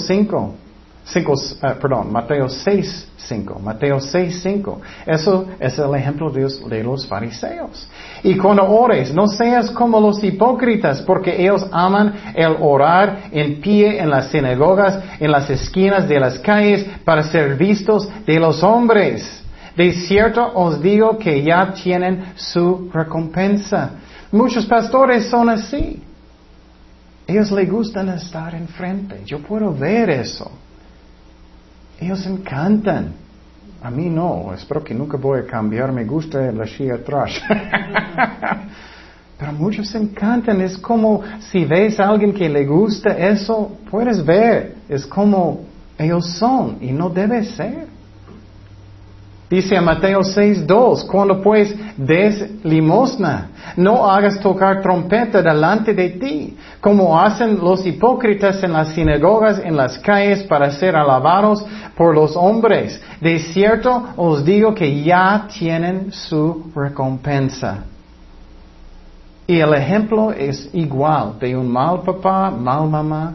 5. 1.04 1.14
5, 1.14 1.34
eh, 1.62 1.74
perdón, 1.80 2.10
Mateo 2.10 2.48
6, 2.48 3.08
5. 3.16 3.58
Mateo 3.62 4.00
6, 4.00 4.40
5. 4.42 4.80
Eso 5.06 5.46
es 5.60 5.78
el 5.78 5.94
ejemplo 5.94 6.30
de, 6.30 6.46
de, 6.68 6.82
los 6.82 7.06
fariseos. 7.06 7.86
Y 8.22 8.36
cuando 8.36 8.64
ores, 8.64 9.12
no 9.12 9.26
seas 9.26 9.70
como 9.70 10.00
los 10.00 10.24
hipócritas, 10.24 11.02
porque 11.02 11.42
ellos 11.42 11.66
aman 11.70 12.14
el 12.34 12.56
orar 12.60 13.24
en 13.32 13.60
pie 13.60 14.00
en 14.00 14.08
las 14.08 14.28
sinagogas, 14.30 14.98
en 15.20 15.30
las 15.30 15.50
esquinas 15.50 16.08
de 16.08 16.18
las 16.18 16.38
calles, 16.38 16.86
para 17.04 17.22
ser 17.22 17.56
vistos 17.56 18.08
de 18.26 18.40
los 18.40 18.62
hombres. 18.62 19.42
De 19.76 19.92
cierto 19.92 20.52
os 20.54 20.80
digo 20.80 21.18
que 21.18 21.42
ya 21.42 21.72
tienen 21.74 22.32
su 22.36 22.90
recompensa. 22.92 23.90
Muchos 24.32 24.64
pastores 24.66 25.28
son 25.28 25.50
así. 25.50 26.02
Ellos 27.26 27.50
les 27.50 27.70
gustan 27.70 28.08
estar 28.10 28.54
enfrente. 28.54 29.22
Yo 29.24 29.40
puedo 29.40 29.72
ver 29.72 30.10
eso. 30.10 30.50
Ellos 32.00 32.26
encantan. 32.26 33.12
A 33.82 33.90
mí 33.90 34.08
no, 34.08 34.52
espero 34.54 34.82
que 34.82 34.94
nunca 34.94 35.16
voy 35.16 35.40
a 35.40 35.46
cambiar, 35.46 35.92
me 35.92 36.04
gusta 36.04 36.50
la 36.52 36.64
Shia 36.64 36.94
atrás. 36.94 37.30
Pero 39.38 39.52
muchos 39.52 39.94
encantan, 39.94 40.60
es 40.60 40.78
como 40.78 41.22
si 41.38 41.64
ves 41.64 42.00
a 42.00 42.08
alguien 42.08 42.32
que 42.32 42.48
le 42.48 42.64
gusta 42.64 43.10
eso, 43.10 43.76
puedes 43.90 44.24
ver, 44.24 44.76
es 44.88 45.04
como 45.06 45.64
ellos 45.98 46.26
son 46.38 46.78
y 46.80 46.92
no 46.92 47.10
debe 47.10 47.44
ser. 47.44 47.88
Dice 49.50 49.76
a 49.76 49.82
Mateo 49.82 50.20
6.2, 50.20 51.06
cuando 51.06 51.42
pues 51.42 51.74
des 51.96 52.64
limosna, 52.64 53.50
no 53.76 54.10
hagas 54.10 54.40
tocar 54.40 54.80
trompeta 54.80 55.42
delante 55.42 55.92
de 55.92 56.10
ti, 56.10 56.56
como 56.80 57.20
hacen 57.20 57.58
los 57.60 57.84
hipócritas 57.86 58.62
en 58.62 58.72
las 58.72 58.88
sinagogas, 58.94 59.60
en 59.62 59.76
las 59.76 59.98
calles, 59.98 60.42
para 60.44 60.70
ser 60.70 60.96
alabados 60.96 61.64
por 61.96 62.14
los 62.14 62.36
hombres. 62.36 63.00
De 63.20 63.38
cierto 63.38 64.10
os 64.16 64.44
digo 64.44 64.74
que 64.74 65.02
ya 65.02 65.46
tienen 65.48 66.12
su 66.12 66.70
recompensa. 66.74 67.84
Y 69.46 69.58
el 69.58 69.74
ejemplo 69.74 70.32
es 70.32 70.70
igual 70.72 71.38
de 71.38 71.56
un 71.56 71.70
mal 71.70 72.00
papá, 72.00 72.50
mal 72.50 72.88
mamá, 72.88 73.34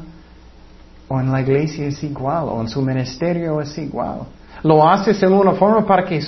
o 1.08 1.20
en 1.20 1.32
la 1.32 1.42
iglesia 1.42 1.88
es 1.88 2.04
igual, 2.04 2.46
o 2.50 2.62
en 2.62 2.68
su 2.68 2.82
ministerio 2.82 3.62
es 3.62 3.78
igual. 3.78 4.22
Lo 4.64 4.88
haces 4.88 5.22
en 5.24 5.34
una 5.34 5.54
forma 5.54 5.86
para 5.86 6.04
que 6.04 6.20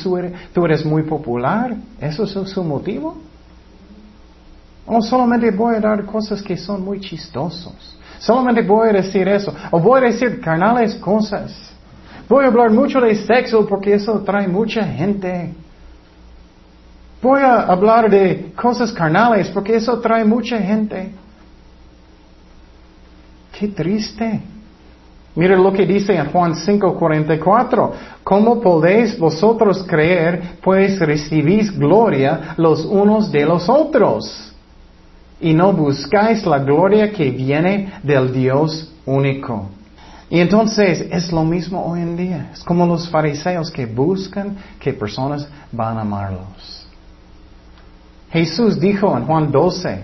tú 0.54 0.66
eres 0.66 0.86
muy 0.86 1.04
popular. 1.04 1.76
¿Eso 2.00 2.24
es 2.24 2.50
su 2.50 2.64
motivo? 2.64 3.18
O 4.86 5.02
solamente 5.02 5.52
voy 5.52 5.76
a 5.76 5.80
dar 5.80 6.06
cosas 6.06 6.42
que 6.42 6.56
son 6.58 6.84
muy 6.84 7.00
chistosos. 7.00 7.98
Solamente 8.20 8.62
voy 8.62 8.90
a 8.90 8.94
decir 8.94 9.28
eso. 9.28 9.54
O 9.72 9.80
voy 9.80 10.02
a 10.02 10.04
decir 10.06 10.40
carnales 10.40 10.96
cosas. 10.96 11.71
Voy 12.32 12.46
a 12.46 12.48
hablar 12.48 12.72
mucho 12.72 13.02
de 13.02 13.14
sexo 13.14 13.68
porque 13.68 13.96
eso 13.96 14.22
trae 14.22 14.48
mucha 14.48 14.86
gente. 14.86 15.54
Voy 17.22 17.42
a 17.42 17.64
hablar 17.64 18.10
de 18.10 18.54
cosas 18.56 18.94
carnales 18.94 19.50
porque 19.50 19.76
eso 19.76 20.00
trae 20.00 20.24
mucha 20.24 20.58
gente. 20.58 21.12
Qué 23.52 23.68
triste. 23.68 24.40
Mira 25.36 25.58
lo 25.58 25.74
que 25.74 25.86
dice 25.86 26.16
en 26.16 26.28
Juan 26.28 26.56
5:44. 26.56 27.92
¿Cómo 28.24 28.62
podéis 28.62 29.20
vosotros 29.20 29.84
creer, 29.86 30.56
pues 30.64 31.00
recibís 31.00 31.78
gloria 31.78 32.56
los 32.56 32.86
unos 32.86 33.30
de 33.30 33.46
los 33.46 33.68
otros? 33.68 34.54
Y 35.42 35.54
no 35.54 35.74
buscáis 35.74 36.46
la 36.46 36.60
gloria 36.60 37.12
que 37.12 37.30
viene 37.30 37.92
del 38.04 38.32
Dios 38.32 38.90
único. 39.06 39.81
Y 40.32 40.40
entonces 40.40 41.08
es 41.12 41.30
lo 41.34 41.44
mismo 41.44 41.86
hoy 41.86 42.00
en 42.00 42.16
día. 42.16 42.52
Es 42.54 42.64
como 42.64 42.88
los 42.88 43.10
fariseos 43.10 43.70
que 43.70 43.86
buscan 43.86 44.56
que 44.80 44.94
personas 44.94 45.46
van 45.74 45.98
a 45.98 46.02
amarlos. 46.02 46.88
Jesús 48.32 48.80
dijo 48.80 49.16
en 49.18 49.26
Juan 49.26 49.52
12, 49.52 50.04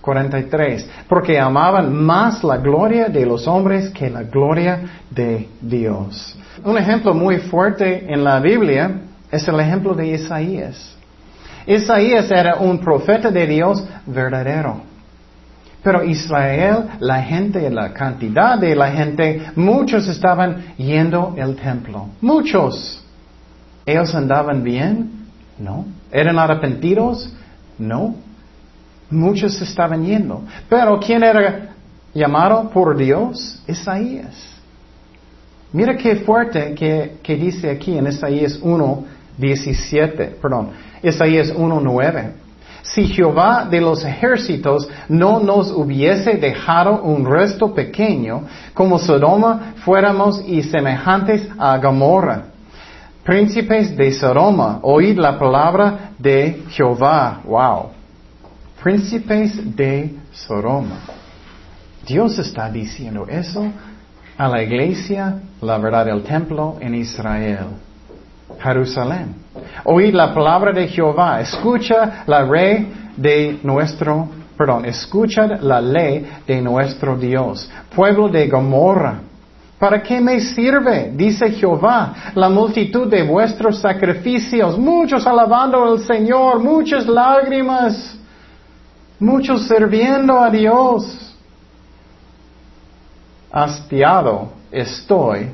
43. 0.00 0.88
Porque 1.08 1.40
amaban 1.40 1.92
más 1.92 2.44
la 2.44 2.56
gloria 2.58 3.08
de 3.08 3.26
los 3.26 3.48
hombres 3.48 3.90
que 3.90 4.08
la 4.08 4.22
gloria 4.22 5.02
de 5.10 5.48
Dios. 5.60 6.38
Un 6.64 6.78
ejemplo 6.78 7.12
muy 7.12 7.38
fuerte 7.38 8.12
en 8.14 8.22
la 8.22 8.38
Biblia 8.38 9.00
es 9.28 9.48
el 9.48 9.58
ejemplo 9.58 9.92
de 9.92 10.06
Isaías. 10.06 10.96
Isaías 11.66 12.30
era 12.30 12.58
un 12.60 12.78
profeta 12.78 13.28
de 13.28 13.44
Dios 13.44 13.82
verdadero. 14.06 14.91
Pero 15.82 16.04
Israel, 16.04 16.90
la 17.00 17.22
gente, 17.22 17.68
la 17.70 17.92
cantidad 17.92 18.58
de 18.58 18.76
la 18.76 18.90
gente, 18.92 19.42
muchos 19.56 20.06
estaban 20.08 20.74
yendo 20.76 21.34
al 21.40 21.56
templo. 21.56 22.08
Muchos. 22.20 23.04
¿Ellos 23.84 24.14
andaban 24.14 24.62
bien? 24.62 25.10
No. 25.58 25.84
¿Eran 26.10 26.38
arrepentidos? 26.38 27.32
No. 27.78 28.14
Muchos 29.10 29.60
estaban 29.60 30.04
yendo. 30.04 30.44
Pero 30.68 31.00
¿quién 31.00 31.24
era 31.24 31.70
llamado 32.14 32.70
por 32.70 32.96
Dios? 32.96 33.60
Isaías. 33.66 34.52
Mira 35.72 35.96
qué 35.96 36.16
fuerte 36.16 36.74
que, 36.74 37.36
dice 37.36 37.70
aquí 37.70 37.96
en 37.96 38.06
Isaías 38.06 38.58
1, 38.60 39.04
17, 39.38 40.36
perdón, 40.40 40.70
Isaías 41.02 41.52
1, 41.56 41.80
9. 41.80 42.41
Si 42.82 43.06
Jehová 43.06 43.66
de 43.70 43.80
los 43.80 44.04
ejércitos 44.04 44.88
no 45.08 45.40
nos 45.40 45.70
hubiese 45.70 46.34
dejado 46.34 47.02
un 47.02 47.24
resto 47.24 47.72
pequeño, 47.74 48.42
como 48.74 48.98
Sodoma 48.98 49.74
fuéramos 49.84 50.42
y 50.46 50.62
semejantes 50.62 51.48
a 51.58 51.78
Gomorra. 51.78 52.46
Príncipes 53.24 53.96
de 53.96 54.12
Sodoma, 54.12 54.80
oíd 54.82 55.16
la 55.16 55.38
palabra 55.38 56.10
de 56.18 56.64
Jehová. 56.70 57.40
Wow 57.44 58.02
príncipes 58.82 59.76
de 59.76 60.12
Sodoma. 60.32 60.98
Dios 62.06 62.36
está 62.38 62.68
diciendo 62.68 63.26
eso 63.28 63.70
a 64.36 64.48
la 64.48 64.62
iglesia, 64.62 65.40
la 65.60 65.78
verdad, 65.78 66.08
el 66.08 66.24
templo 66.24 66.78
en 66.80 66.96
Israel, 66.96 67.66
Jerusalén. 68.62 69.34
Oíd 69.84 70.14
la 70.14 70.32
palabra 70.32 70.72
de 70.72 70.88
Jehová, 70.88 71.40
escucha 71.40 72.24
la 72.26 72.44
rey 72.44 72.92
de 73.16 73.58
nuestro 73.62 74.28
perdón, 74.56 74.84
escuchad 74.84 75.60
la 75.60 75.80
ley 75.80 76.24
de 76.46 76.60
nuestro 76.60 77.16
Dios. 77.16 77.68
Pueblo 77.94 78.28
de 78.28 78.46
Gomorra, 78.46 79.20
¿para 79.78 80.00
qué 80.02 80.20
me 80.20 80.38
sirve? 80.40 81.10
Dice 81.14 81.50
Jehová, 81.50 82.14
la 82.34 82.48
multitud 82.48 83.08
de 83.08 83.22
vuestros 83.22 83.80
sacrificios, 83.80 84.78
muchos 84.78 85.26
alabando 85.26 85.84
al 85.84 86.00
Señor, 86.00 86.60
muchas 86.60 87.06
lágrimas, 87.06 88.16
muchos 89.18 89.66
sirviendo 89.66 90.38
a 90.38 90.50
Dios. 90.50 91.34
Hastiado 93.50 94.52
estoy 94.70 95.50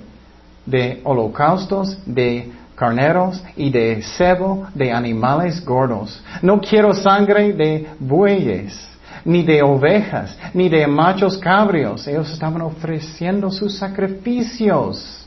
de 0.66 1.00
holocaustos, 1.02 1.98
de 2.04 2.52
carneros 2.78 3.42
y 3.56 3.70
de 3.70 4.02
cebo 4.02 4.68
de 4.74 4.92
animales 4.92 5.64
gordos. 5.64 6.22
No 6.40 6.60
quiero 6.60 6.94
sangre 6.94 7.52
de 7.52 7.88
bueyes, 7.98 8.88
ni 9.24 9.42
de 9.42 9.62
ovejas, 9.62 10.38
ni 10.54 10.68
de 10.68 10.86
machos 10.86 11.36
cabrios. 11.38 12.06
Ellos 12.06 12.32
estaban 12.32 12.62
ofreciendo 12.62 13.50
sus 13.50 13.76
sacrificios, 13.76 15.26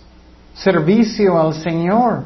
servicio 0.54 1.40
al 1.40 1.54
Señor. 1.54 2.24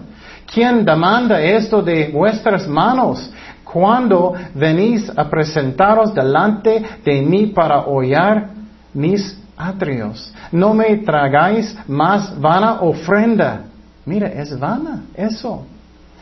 ¿Quién 0.53 0.85
demanda 0.85 1.41
esto 1.41 1.81
de 1.81 2.09
vuestras 2.09 2.67
manos? 2.67 3.31
Cuando 3.63 4.33
venís 4.53 5.11
a 5.17 5.27
presentaros 5.27 6.13
delante 6.13 6.81
de 7.03 7.21
mí 7.23 7.47
para 7.47 7.79
hollar 7.79 8.49
mis 8.93 9.37
atrios. 9.57 10.33
No 10.51 10.73
me 10.73 10.97
tragáis 10.97 11.75
más 11.87 12.39
vana 12.39 12.81
ofrenda. 12.81 13.63
Mira, 14.05 14.27
es 14.27 14.57
vana 14.59 15.05
eso. 15.15 15.65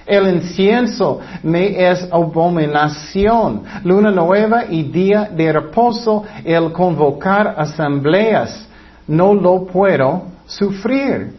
El 0.06 0.28
incienso 0.36 1.19
me 1.43 1.89
es 1.89 2.08
abominación. 2.12 3.63
Luna 3.84 4.12
nueva 4.12 4.65
y 4.69 4.84
día 4.84 5.30
de 5.34 5.52
reposo, 5.52 6.24
el 6.43 6.72
convocar 6.72 7.56
asambleas. 7.58 8.67
No 9.08 9.34
lo 9.34 9.65
puedo 9.65 10.24
sufrir. 10.46 11.36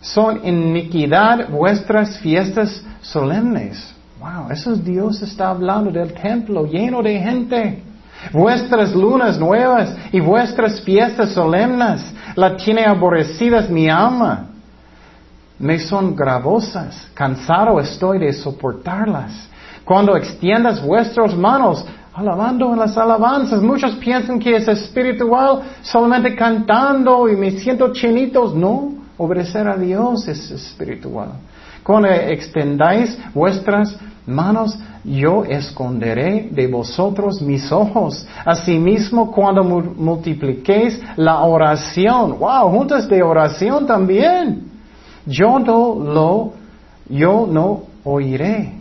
Son 0.00 0.40
iniquidad 0.44 1.48
vuestras 1.50 2.18
fiestas 2.18 2.84
solemnes. 3.00 3.94
Wow, 4.20 4.50
eso 4.50 4.72
es 4.72 4.84
Dios 4.84 5.22
está 5.22 5.50
hablando 5.50 5.90
del 5.90 6.12
templo 6.12 6.66
lleno 6.66 7.02
de 7.02 7.18
gente. 7.18 7.82
Vuestras 8.32 8.94
lunas 8.94 9.38
nuevas 9.38 9.94
y 10.12 10.20
vuestras 10.20 10.80
fiestas 10.82 11.30
solemnes 11.30 12.02
la 12.36 12.56
tiene 12.56 12.84
aborrecidas 12.84 13.68
mi 13.70 13.88
alma. 13.88 14.49
Me 15.60 15.78
son 15.78 16.16
gravosas, 16.16 17.10
cansado 17.12 17.78
estoy 17.80 18.18
de 18.18 18.32
soportarlas. 18.32 19.48
Cuando 19.84 20.16
extiendas 20.16 20.82
vuestras 20.82 21.36
manos, 21.36 21.84
alabando 22.14 22.72
en 22.72 22.78
las 22.78 22.96
alabanzas, 22.96 23.62
muchos 23.62 23.94
piensan 23.96 24.38
que 24.38 24.56
es 24.56 24.66
espiritual 24.68 25.60
solamente 25.82 26.34
cantando 26.34 27.28
y 27.28 27.36
me 27.36 27.50
siento 27.50 27.92
chinitos. 27.92 28.54
No, 28.54 28.94
obedecer 29.18 29.68
a 29.68 29.76
Dios 29.76 30.26
es 30.28 30.50
espiritual. 30.50 31.32
Cuando 31.82 32.08
extendáis 32.08 33.18
vuestras 33.34 33.98
manos, 34.26 34.78
yo 35.04 35.44
esconderé 35.44 36.48
de 36.52 36.68
vosotros 36.68 37.42
mis 37.42 37.70
ojos. 37.70 38.26
Asimismo, 38.46 39.30
cuando 39.30 39.62
multipliquéis 39.62 41.02
la 41.16 41.40
oración, 41.40 42.38
wow, 42.38 42.70
juntas 42.70 43.06
de 43.10 43.22
oración 43.22 43.86
también. 43.86 44.69
Yo 45.26 45.58
no 45.58 45.94
lo, 45.94 46.52
yo 47.08 47.46
no 47.50 47.82
oiré. 48.04 48.72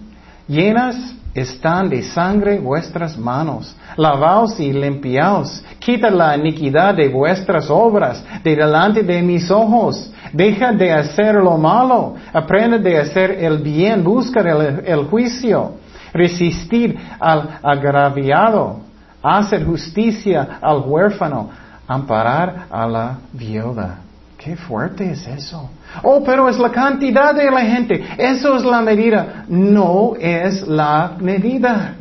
Llenas 0.48 1.16
están 1.34 1.90
de 1.90 2.04
sangre 2.04 2.60
vuestras 2.60 3.18
manos. 3.18 3.76
Lavaos 3.98 4.60
y 4.60 4.74
limpiaos. 4.74 5.64
Quita 5.80 6.10
la 6.10 6.36
iniquidad 6.36 6.96
de 6.96 7.10
vuestras 7.10 7.70
obras 7.70 8.24
de 8.44 8.56
delante 8.56 9.04
de 9.04 9.22
mis 9.22 9.50
ojos. 9.52 10.12
Deja 10.34 10.72
de 10.72 10.92
hacer 10.92 11.36
lo 11.36 11.58
malo. 11.58 12.16
Aprende 12.34 12.80
de 12.80 12.98
hacer 12.98 13.32
el 13.44 13.60
bien. 13.60 14.04
Busca 14.04 14.42
el, 14.42 15.06
juicio. 15.06 15.74
Resistir 16.14 16.98
al 17.20 17.60
agraviado. 17.62 18.80
Hacer 19.22 19.66
justicia 19.66 20.60
al 20.62 20.82
huérfano. 20.86 21.50
Amparar 21.88 22.68
a 22.72 22.88
la 22.88 23.18
viuda. 23.34 24.09
Qué 24.40 24.56
fuerte 24.56 25.12
es 25.12 25.28
eso. 25.28 25.70
Oh, 26.02 26.24
pero 26.24 26.48
es 26.48 26.58
la 26.58 26.72
cantidad 26.72 27.36
de 27.36 27.52
la 27.52 27.60
gente. 27.60 28.02
Eso 28.18 28.56
es 28.56 28.64
la 28.64 28.80
medida. 28.80 29.44
No 29.50 30.14
es 30.18 30.66
la 30.66 31.18
medida. 31.20 31.96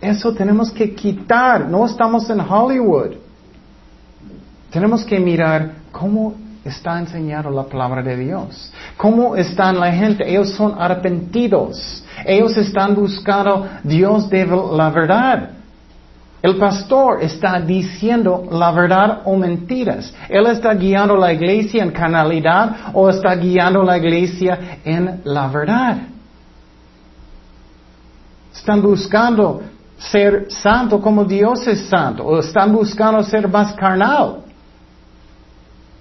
Eso 0.00 0.32
tenemos 0.32 0.70
que 0.70 0.94
quitar. 0.94 1.68
No 1.68 1.84
estamos 1.86 2.30
en 2.30 2.38
Hollywood. 2.40 3.16
Tenemos 4.70 5.04
que 5.04 5.18
mirar 5.18 5.72
cómo 5.90 6.34
está 6.64 7.00
enseñando 7.00 7.50
la 7.50 7.64
palabra 7.64 8.00
de 8.00 8.16
Dios. 8.16 8.72
¿Cómo 8.96 9.34
están 9.34 9.80
la 9.80 9.90
gente? 9.92 10.30
Ellos 10.30 10.50
son 10.50 10.80
arrepentidos. 10.80 12.04
Ellos 12.24 12.56
están 12.58 12.94
buscando 12.94 13.66
Dios 13.82 14.30
de 14.30 14.46
la 14.46 14.90
verdad. 14.90 15.50
El 16.42 16.56
pastor 16.56 17.22
está 17.22 17.60
diciendo 17.60 18.48
la 18.50 18.72
verdad 18.72 19.20
o 19.24 19.36
mentiras. 19.36 20.12
Él 20.28 20.46
está 20.46 20.72
guiando 20.72 21.16
la 21.16 21.32
iglesia 21.32 21.82
en 21.82 21.90
canalidad 21.90 22.90
o 22.94 23.10
está 23.10 23.34
guiando 23.34 23.82
la 23.82 23.98
iglesia 23.98 24.78
en 24.84 25.20
la 25.24 25.48
verdad. 25.48 25.98
Están 28.54 28.80
buscando 28.80 29.62
ser 29.98 30.46
santo 30.48 31.00
como 31.00 31.24
Dios 31.24 31.66
es 31.66 31.86
santo 31.86 32.24
o 32.24 32.40
están 32.40 32.72
buscando 32.72 33.22
ser 33.22 33.46
más 33.46 33.74
carnal. 33.74 34.38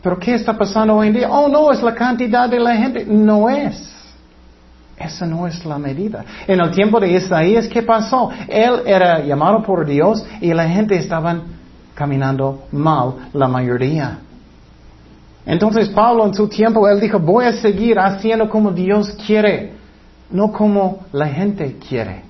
Pero 0.02 0.18
¿qué 0.18 0.36
está 0.36 0.58
pasando 0.58 0.96
hoy 0.96 1.08
en 1.08 1.14
día? 1.14 1.30
Oh, 1.30 1.50
no, 1.50 1.70
es 1.72 1.82
la 1.82 1.94
cantidad 1.94 2.48
de 2.48 2.60
la 2.60 2.76
gente. 2.76 3.06
No 3.06 3.50
es. 3.50 3.99
Esa 5.00 5.26
no 5.26 5.48
es 5.48 5.66
la 5.66 5.78
medida. 5.78 6.26
En 6.46 6.60
el 6.60 6.72
tiempo 6.72 7.00
de 7.00 7.14
Isaías, 7.14 7.68
¿qué 7.68 7.82
pasó? 7.84 8.30
Él 8.48 8.82
era 8.86 9.22
llamado 9.22 9.64
por 9.64 9.86
Dios 9.86 10.26
y 10.42 10.54
la 10.54 10.68
gente 10.68 10.98
estaba 10.98 11.40
caminando 11.96 12.64
mal, 12.72 13.30
la 13.34 13.48
mayoría. 13.48 14.20
Entonces 15.46 15.90
Pablo 15.90 16.26
en 16.26 16.34
su 16.34 16.48
tiempo, 16.50 16.88
él 16.88 17.00
dijo, 17.00 17.18
voy 17.18 17.46
a 17.46 17.54
seguir 17.54 17.98
haciendo 17.98 18.50
como 18.50 18.72
Dios 18.72 19.12
quiere, 19.26 19.74
no 20.30 20.52
como 20.52 21.00
la 21.14 21.28
gente 21.28 21.78
quiere. 21.88 22.24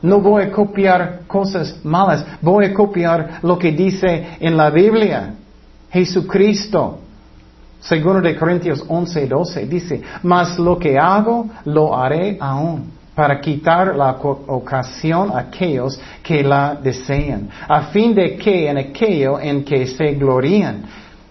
No 0.00 0.20
voy 0.20 0.44
a 0.44 0.52
copiar 0.52 1.20
cosas 1.26 1.84
malas, 1.84 2.24
voy 2.40 2.66
a 2.66 2.74
copiar 2.74 3.40
lo 3.42 3.58
que 3.58 3.72
dice 3.72 4.26
en 4.40 4.56
la 4.56 4.70
Biblia. 4.70 5.34
Jesucristo. 5.90 7.00
Segundo 7.80 8.20
de 8.20 8.36
Corintios 8.36 8.84
11, 8.86 9.26
12 9.26 9.66
dice, 9.66 10.02
mas 10.22 10.58
lo 10.58 10.78
que 10.78 10.98
hago 10.98 11.48
lo 11.64 11.96
haré 11.96 12.36
aún 12.40 12.96
para 13.14 13.40
quitar 13.40 13.96
la 13.96 14.12
ocasión 14.20 15.30
a 15.32 15.38
aquellos 15.38 15.98
que 16.22 16.42
la 16.42 16.74
desean, 16.74 17.48
a 17.66 17.84
fin 17.84 18.14
de 18.14 18.36
que 18.36 18.68
en 18.68 18.76
aquello 18.76 19.40
en 19.40 19.64
que 19.64 19.86
se 19.86 20.12
glorían 20.12 20.84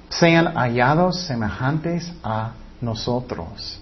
sean 0.10 0.54
hallados 0.56 1.22
semejantes 1.22 2.12
a 2.24 2.52
nosotros. 2.82 3.80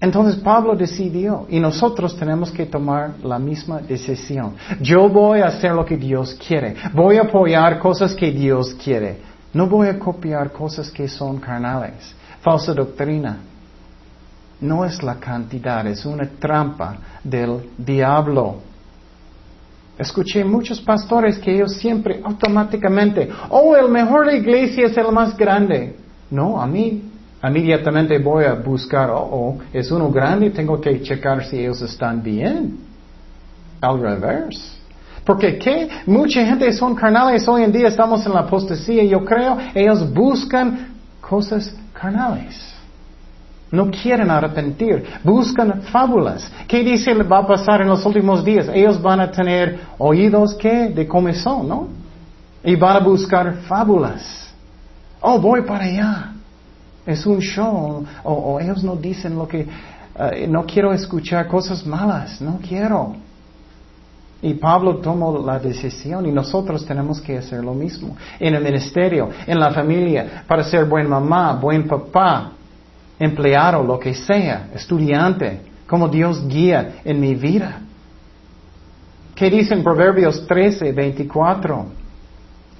Entonces 0.00 0.36
Pablo 0.36 0.74
decidió 0.74 1.46
y 1.50 1.60
nosotros 1.60 2.16
tenemos 2.16 2.50
que 2.50 2.64
tomar 2.64 3.16
la 3.22 3.38
misma 3.38 3.80
decisión. 3.80 4.54
Yo 4.80 5.10
voy 5.10 5.40
a 5.40 5.48
hacer 5.48 5.72
lo 5.72 5.84
que 5.84 5.98
Dios 5.98 6.34
quiere, 6.34 6.74
voy 6.94 7.18
a 7.18 7.22
apoyar 7.22 7.78
cosas 7.78 8.14
que 8.14 8.30
Dios 8.30 8.74
quiere. 8.82 9.29
No 9.52 9.66
voy 9.66 9.88
a 9.88 9.98
copiar 9.98 10.52
cosas 10.52 10.90
que 10.90 11.08
son 11.08 11.38
carnales. 11.38 12.14
Falsa 12.40 12.72
doctrina. 12.72 13.38
No 14.60 14.84
es 14.84 15.02
la 15.02 15.16
cantidad, 15.16 15.86
es 15.86 16.04
una 16.04 16.28
trampa 16.38 16.96
del 17.24 17.70
diablo. 17.78 18.58
Escuché 19.98 20.44
muchos 20.44 20.80
pastores 20.80 21.38
que 21.38 21.54
ellos 21.54 21.74
siempre 21.74 22.20
automáticamente, 22.22 23.28
oh, 23.50 23.76
el 23.76 23.90
mejor 23.90 24.26
de 24.26 24.38
iglesia 24.38 24.86
es 24.86 24.96
el 24.96 25.12
más 25.12 25.36
grande. 25.36 25.96
No, 26.30 26.60
a 26.60 26.66
mí 26.66 27.02
inmediatamente 27.42 28.18
voy 28.18 28.44
a 28.44 28.54
buscar, 28.54 29.10
oh, 29.10 29.28
oh, 29.30 29.58
es 29.72 29.90
uno 29.90 30.10
grande, 30.10 30.50
tengo 30.50 30.80
que 30.80 31.02
checar 31.02 31.44
si 31.44 31.58
ellos 31.58 31.82
están 31.82 32.22
bien. 32.22 32.78
Al 33.80 34.00
revés. 34.00 34.79
Porque 35.24 35.58
¿qué? 35.58 35.88
Mucha 36.06 36.44
gente 36.44 36.72
son 36.72 36.94
carnales 36.94 37.46
hoy 37.46 37.62
en 37.64 37.72
día, 37.72 37.88
estamos 37.88 38.24
en 38.26 38.32
la 38.32 38.40
apostasía, 38.40 39.04
yo 39.04 39.24
creo, 39.24 39.58
ellos 39.74 40.12
buscan 40.12 40.88
cosas 41.20 41.74
carnales. 41.92 42.70
No 43.70 43.88
quieren 43.90 44.30
arrepentir, 44.30 45.04
buscan 45.22 45.82
fábulas. 45.82 46.50
¿Qué 46.66 46.82
dice 46.82 47.14
va 47.14 47.38
a 47.38 47.46
pasar 47.46 47.82
en 47.82 47.88
los 47.88 48.04
últimos 48.04 48.44
días? 48.44 48.68
Ellos 48.72 49.00
van 49.00 49.20
a 49.20 49.30
tener 49.30 49.78
oídos 49.98 50.54
que 50.54 50.88
de 50.88 51.06
comezón, 51.06 51.68
¿no? 51.68 51.88
Y 52.64 52.74
van 52.74 52.96
a 52.96 53.00
buscar 53.00 53.54
fábulas. 53.68 54.52
Oh, 55.20 55.38
voy 55.38 55.62
para 55.62 55.84
allá. 55.84 56.32
Es 57.06 57.24
un 57.26 57.38
show. 57.38 58.04
O, 58.24 58.58
ellos 58.58 58.82
no 58.82 58.96
dicen 58.96 59.36
lo 59.36 59.46
que... 59.46 59.66
Eh, 60.18 60.46
no 60.48 60.66
quiero 60.66 60.92
escuchar 60.92 61.46
cosas 61.46 61.86
malas, 61.86 62.40
no 62.40 62.58
quiero. 62.66 63.14
Y 64.42 64.54
Pablo 64.54 64.96
tomó 64.96 65.44
la 65.44 65.58
decisión 65.58 66.24
y 66.26 66.32
nosotros 66.32 66.86
tenemos 66.86 67.20
que 67.20 67.36
hacer 67.36 67.62
lo 67.62 67.74
mismo. 67.74 68.16
En 68.38 68.54
el 68.54 68.64
ministerio, 68.64 69.28
en 69.46 69.60
la 69.60 69.70
familia, 69.70 70.44
para 70.46 70.64
ser 70.64 70.86
buen 70.86 71.08
mamá, 71.08 71.52
buen 71.54 71.86
papá, 71.86 72.52
empleado, 73.18 73.82
lo 73.82 73.98
que 73.98 74.14
sea, 74.14 74.70
estudiante, 74.74 75.60
como 75.86 76.08
Dios 76.08 76.46
guía 76.48 77.00
en 77.04 77.20
mi 77.20 77.34
vida. 77.34 77.80
¿Qué 79.34 79.50
dice 79.50 79.74
en 79.74 79.82
Proverbios 79.82 80.46
13, 80.46 80.92
24? 80.92 81.86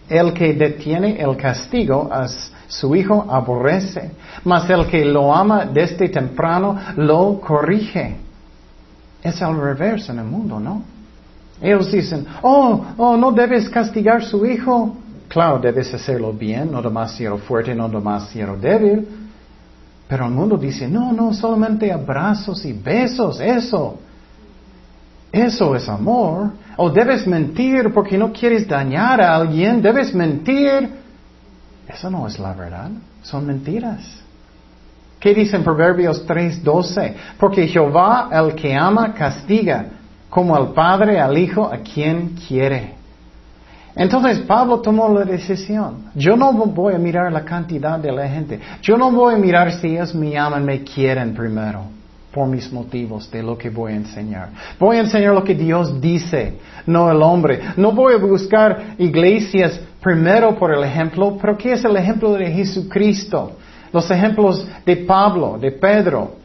El 0.09 0.33
que 0.33 0.55
detiene 0.55 1.21
el 1.21 1.37
castigo 1.37 2.09
a 2.11 2.27
su 2.69 2.97
hijo 2.97 3.27
aborrece, 3.29 4.13
mas 4.45 4.69
el 4.71 4.87
que 4.87 5.05
lo 5.05 5.35
ama 5.35 5.67
desde 5.67 6.09
temprano 6.09 6.77
lo 6.97 7.39
corrige. 7.41 8.17
Es 9.23 9.43
al 9.43 9.61
revés 9.61 10.09
en 10.09 10.21
el 10.21 10.25
mundo, 10.25 10.59
¿no? 10.59 10.83
Ellos 11.61 11.93
dicen, 11.93 12.27
oh, 12.43 12.85
oh, 12.97 13.17
no 13.17 13.33
debes 13.33 13.69
castigar 13.69 14.19
a 14.19 14.21
su 14.23 14.47
hijo. 14.47 14.97
Claro, 15.29 15.59
debes 15.59 15.93
hacerlo 15.93 16.33
bien, 16.33 16.73
no 16.73 16.81
demasiado 16.81 17.39
fuerte, 17.39 17.75
no 17.75 17.89
demasiado 17.89 18.57
débil. 18.57 19.07
Pero 20.09 20.25
el 20.25 20.33
mundo 20.33 20.57
dice, 20.57 20.89
no, 20.89 21.13
no, 21.13 21.33
solamente 21.33 21.93
abrazos 21.93 22.65
y 22.65 22.73
besos, 22.73 23.41
eso. 23.41 23.99
Eso 25.31 25.77
es 25.77 25.89
amor. 25.89 26.51
O 26.77 26.91
debes 26.91 27.27
mentir 27.27 27.93
porque 27.93 28.19
no 28.19 28.33
quieres 28.33 28.67
dañar 28.67 29.21
a 29.21 29.37
alguien, 29.37 29.81
debes 29.81 30.15
mentir. 30.15 30.91
Eso 31.87 32.11
no 32.11 32.27
es 32.27 32.39
la 32.39 32.55
verdad, 32.55 32.91
son 33.23 33.47
mentiras. 33.47 34.21
¿Qué 35.21 35.35
dice 35.35 35.57
en 35.57 35.63
Proverbios 35.63 36.27
3:12? 36.27 37.15
Porque 37.39 37.69
Jehová, 37.69 38.31
el 38.33 38.55
que 38.55 38.75
ama, 38.75 39.13
castiga 39.13 40.00
como 40.31 40.57
al 40.57 40.69
Padre 40.69 41.21
al 41.21 41.37
Hijo 41.37 41.67
a 41.67 41.79
quien 41.79 42.37
quiere. 42.47 42.95
Entonces 43.97 44.39
Pablo 44.41 44.81
tomó 44.81 45.09
la 45.13 45.25
decisión. 45.25 46.11
Yo 46.15 46.37
no 46.37 46.53
voy 46.53 46.95
a 46.95 46.99
mirar 46.99 47.31
la 47.33 47.45
cantidad 47.45 47.99
de 47.99 48.13
la 48.13 48.29
gente. 48.29 48.61
Yo 48.83 48.97
no 48.97 49.11
voy 49.11 49.35
a 49.35 49.39
mirar 49.39 49.73
si 49.73 49.89
ellos 49.89 50.15
me 50.15 50.39
aman, 50.39 50.65
me 50.65 50.83
quieren 50.85 51.35
primero, 51.35 51.83
por 52.33 52.47
mis 52.47 52.73
motivos 52.73 53.31
de 53.31 53.43
lo 53.43 53.59
que 53.59 53.69
voy 53.69 53.93
a 53.93 53.97
enseñar. 53.97 54.51
Voy 54.79 54.97
a 54.97 55.01
enseñar 55.01 55.35
lo 55.35 55.43
que 55.43 55.57
Dios 55.57 56.01
dice, 56.01 56.59
no 56.87 57.11
el 57.11 57.21
hombre. 57.21 57.61
No 57.77 57.93
voy 57.93 58.15
a 58.15 58.19
buscar 58.19 58.95
iglesias 58.99 59.81
primero 60.01 60.57
por 60.57 60.73
el 60.73 60.85
ejemplo, 60.85 61.37
pero 61.41 61.59
¿qué 61.59 61.73
es 61.73 61.85
el 61.85 61.97
ejemplo 61.97 62.33
de 62.35 62.51
Jesucristo? 62.53 63.57
Los 63.93 64.09
ejemplos 64.09 64.67
de 64.87 64.97
Pablo, 64.99 65.59
de 65.61 65.73
Pedro, 65.73 66.37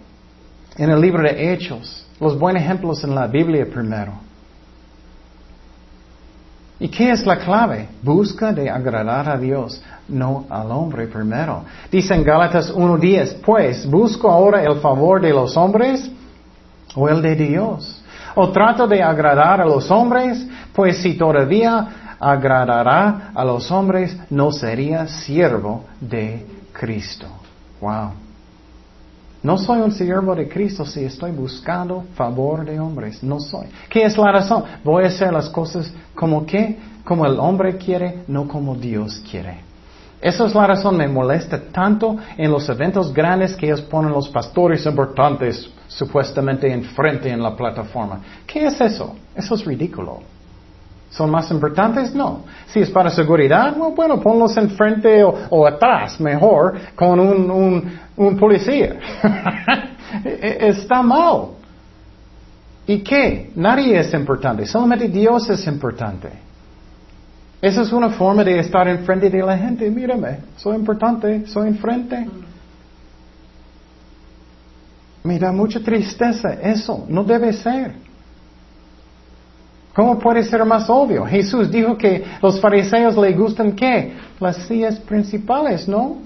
en 0.77 0.89
el 0.89 0.99
libro 0.99 1.21
de 1.21 1.53
Hechos. 1.53 2.04
Los 2.19 2.37
buenos 2.37 2.63
ejemplos 2.63 3.03
en 3.03 3.13
la 3.13 3.27
Biblia 3.27 3.65
primero. 3.71 4.13
¿Y 6.79 6.89
qué 6.89 7.11
es 7.11 7.25
la 7.25 7.37
clave? 7.37 7.87
Busca 8.01 8.51
de 8.51 8.69
agradar 8.69 9.29
a 9.29 9.37
Dios, 9.37 9.81
no 10.09 10.45
al 10.49 10.71
hombre 10.71 11.07
primero. 11.07 11.63
Dice 11.89 12.13
en 12.13 12.23
Gálatas 12.23 12.73
1.10, 12.73 13.41
pues, 13.41 13.89
¿busco 13.89 14.29
ahora 14.29 14.63
el 14.63 14.79
favor 14.79 15.21
de 15.21 15.31
los 15.31 15.55
hombres 15.55 16.09
o 16.93 17.07
el 17.07 17.21
de 17.21 17.35
Dios? 17.35 18.03
¿O 18.35 18.49
trato 18.49 18.87
de 18.87 19.01
agradar 19.01 19.61
a 19.61 19.65
los 19.65 19.89
hombres? 19.89 20.45
Pues 20.73 21.01
si 21.01 21.13
todavía 21.13 22.15
agradará 22.19 23.31
a 23.33 23.45
los 23.45 23.71
hombres, 23.71 24.17
no 24.29 24.51
sería 24.51 25.07
siervo 25.07 25.85
de 26.01 26.45
Cristo. 26.73 27.27
Wow. 27.79 28.24
No 29.45 29.59
soy 29.59 29.79
un 29.81 29.91
siervo 29.91 30.33
de 30.33 30.49
Cristo 30.49 30.87
si 30.87 31.05
estoy 31.05 31.29
buscando 31.29 32.05
favor 32.15 32.65
de 32.65 32.79
hombres. 32.79 33.21
No 33.21 33.39
soy. 33.39 33.67
¿Qué 33.87 34.01
es 34.01 34.17
la 34.17 34.31
razón? 34.31 34.63
Voy 34.83 35.03
a 35.03 35.07
hacer 35.07 35.31
las 35.31 35.49
cosas 35.49 35.93
como 36.15 36.47
que, 36.47 36.79
como 37.03 37.27
el 37.27 37.39
hombre 37.39 37.77
quiere, 37.77 38.23
no 38.27 38.47
como 38.47 38.73
Dios 38.73 39.21
quiere. 39.29 39.59
Esa 40.19 40.47
es 40.47 40.55
la 40.55 40.65
razón, 40.65 40.97
me 40.97 41.07
molesta 41.07 41.61
tanto 41.71 42.17
en 42.35 42.49
los 42.49 42.67
eventos 42.69 43.13
grandes 43.13 43.55
que 43.55 43.67
ellos 43.67 43.81
ponen 43.81 44.11
los 44.11 44.29
pastores 44.29 44.83
importantes 44.87 45.69
supuestamente 45.89 46.73
enfrente 46.73 47.29
en 47.29 47.43
la 47.43 47.55
plataforma. 47.55 48.21
¿Qué 48.47 48.65
es 48.65 48.81
eso? 48.81 49.15
Eso 49.35 49.53
es 49.53 49.63
ridículo. 49.63 50.21
¿Son 51.15 51.31
más 51.31 51.49
importantes? 51.49 52.13
No. 52.13 52.43
Si 52.67 52.81
es 52.81 52.89
para 52.89 53.09
seguridad, 53.09 53.73
bueno, 53.95 54.19
ponlos 54.19 54.57
enfrente 54.57 55.23
o, 55.23 55.33
o 55.49 55.65
atrás, 55.65 56.19
mejor, 56.19 56.77
con 56.93 57.19
un, 57.19 57.99
un, 58.15 58.37
policía. 58.37 58.99
E, 60.23 60.29
e, 60.29 60.67
está 60.69 61.01
mal. 61.01 61.47
¿Y 62.87 62.99
qué? 62.99 63.51
Nadie 63.55 63.99
es 63.99 64.13
importante, 64.13 64.65
solamente 64.65 65.09
Dios 65.09 65.49
es 65.49 65.67
importante. 65.67 66.29
Esa 67.61 67.81
es 67.81 67.91
una 67.91 68.11
forma 68.11 68.43
de 68.43 68.59
estar 68.59 68.87
enfrente 68.87 69.29
de 69.29 69.41
la 69.41 69.57
gente. 69.57 69.89
Mírame, 69.89 70.37
soy 70.55 70.77
importante, 70.77 71.47
soy 71.47 71.67
enfrente. 71.67 72.29
Me 75.23 75.37
da 75.37 75.51
mucha 75.51 75.81
tristeza 75.81 76.53
eso, 76.61 77.05
no 77.09 77.23
debe 77.23 77.51
ser. 77.51 78.04
¿Cómo 79.95 80.19
puede 80.19 80.43
ser 80.43 80.65
más 80.65 80.89
obvio? 80.89 81.25
Jesús 81.25 81.71
dijo 81.71 81.97
que 81.97 82.21
los 82.41 82.59
fariseos 82.59 83.15
le 83.15 83.31
gustan 83.31 83.71
qué? 83.71 84.13
Las 84.41 84.57
sillas 84.67 84.99
principales, 84.99 85.87
¿no? 85.87 86.17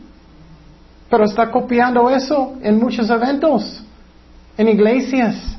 Pero 1.08 1.26
está 1.26 1.52
copiando 1.52 2.10
eso 2.10 2.56
en 2.64 2.80
muchos 2.80 3.08
eventos, 3.12 3.84
en 4.58 4.70
iglesias. 4.70 5.56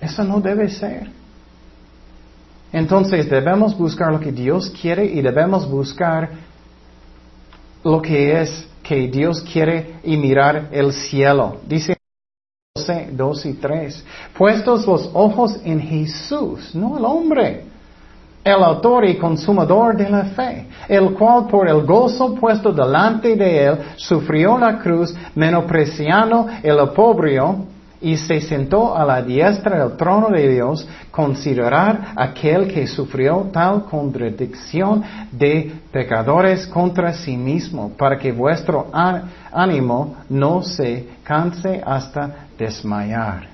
Eso 0.00 0.22
no 0.22 0.40
debe 0.40 0.68
ser. 0.68 1.10
Entonces 2.72 3.28
debemos 3.28 3.76
buscar 3.76 4.12
lo 4.12 4.20
que 4.20 4.30
Dios 4.30 4.70
quiere 4.80 5.06
y 5.06 5.20
debemos 5.20 5.68
buscar 5.68 6.30
lo 7.82 8.00
que 8.00 8.40
es 8.40 8.68
que 8.84 9.08
Dios 9.08 9.42
quiere 9.42 9.96
y 10.04 10.16
mirar 10.16 10.68
el 10.70 10.92
cielo. 10.92 11.56
Dice 11.66 11.97
2 13.12 13.46
y 13.46 13.54
3. 13.54 14.04
Puestos 14.36 14.86
los 14.86 15.10
ojos 15.12 15.58
en 15.64 15.80
Jesús, 15.80 16.74
no 16.74 16.98
el 16.98 17.04
hombre, 17.04 17.64
el 18.44 18.62
autor 18.62 19.04
y 19.04 19.16
consumador 19.16 19.96
de 19.96 20.08
la 20.08 20.24
fe, 20.24 20.66
el 20.88 21.12
cual 21.12 21.46
por 21.46 21.68
el 21.68 21.82
gozo 21.84 22.34
puesto 22.34 22.72
delante 22.72 23.36
de 23.36 23.64
él 23.64 23.78
sufrió 23.96 24.56
la 24.58 24.78
cruz, 24.78 25.14
menospreciando 25.34 26.46
el 26.62 26.78
opobrio, 26.80 27.66
y 28.00 28.16
se 28.16 28.40
sentó 28.40 28.96
a 28.96 29.04
la 29.04 29.22
diestra 29.22 29.78
del 29.78 29.96
trono 29.96 30.28
de 30.28 30.48
Dios, 30.48 30.86
considerar 31.10 32.12
aquel 32.16 32.68
que 32.68 32.86
sufrió 32.86 33.48
tal 33.52 33.84
contradicción 33.84 35.02
de 35.32 35.72
pecadores 35.90 36.66
contra 36.66 37.12
sí 37.12 37.36
mismo, 37.36 37.90
para 37.96 38.16
que 38.16 38.30
vuestro 38.30 38.88
ánimo 39.52 40.16
no 40.28 40.62
se 40.62 41.08
canse 41.24 41.82
hasta 41.84 42.46
desmayar. 42.56 43.48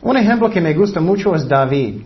Un 0.00 0.16
ejemplo 0.16 0.50
que 0.50 0.60
me 0.60 0.74
gusta 0.74 1.00
mucho 1.00 1.34
es 1.36 1.46
David. 1.46 2.02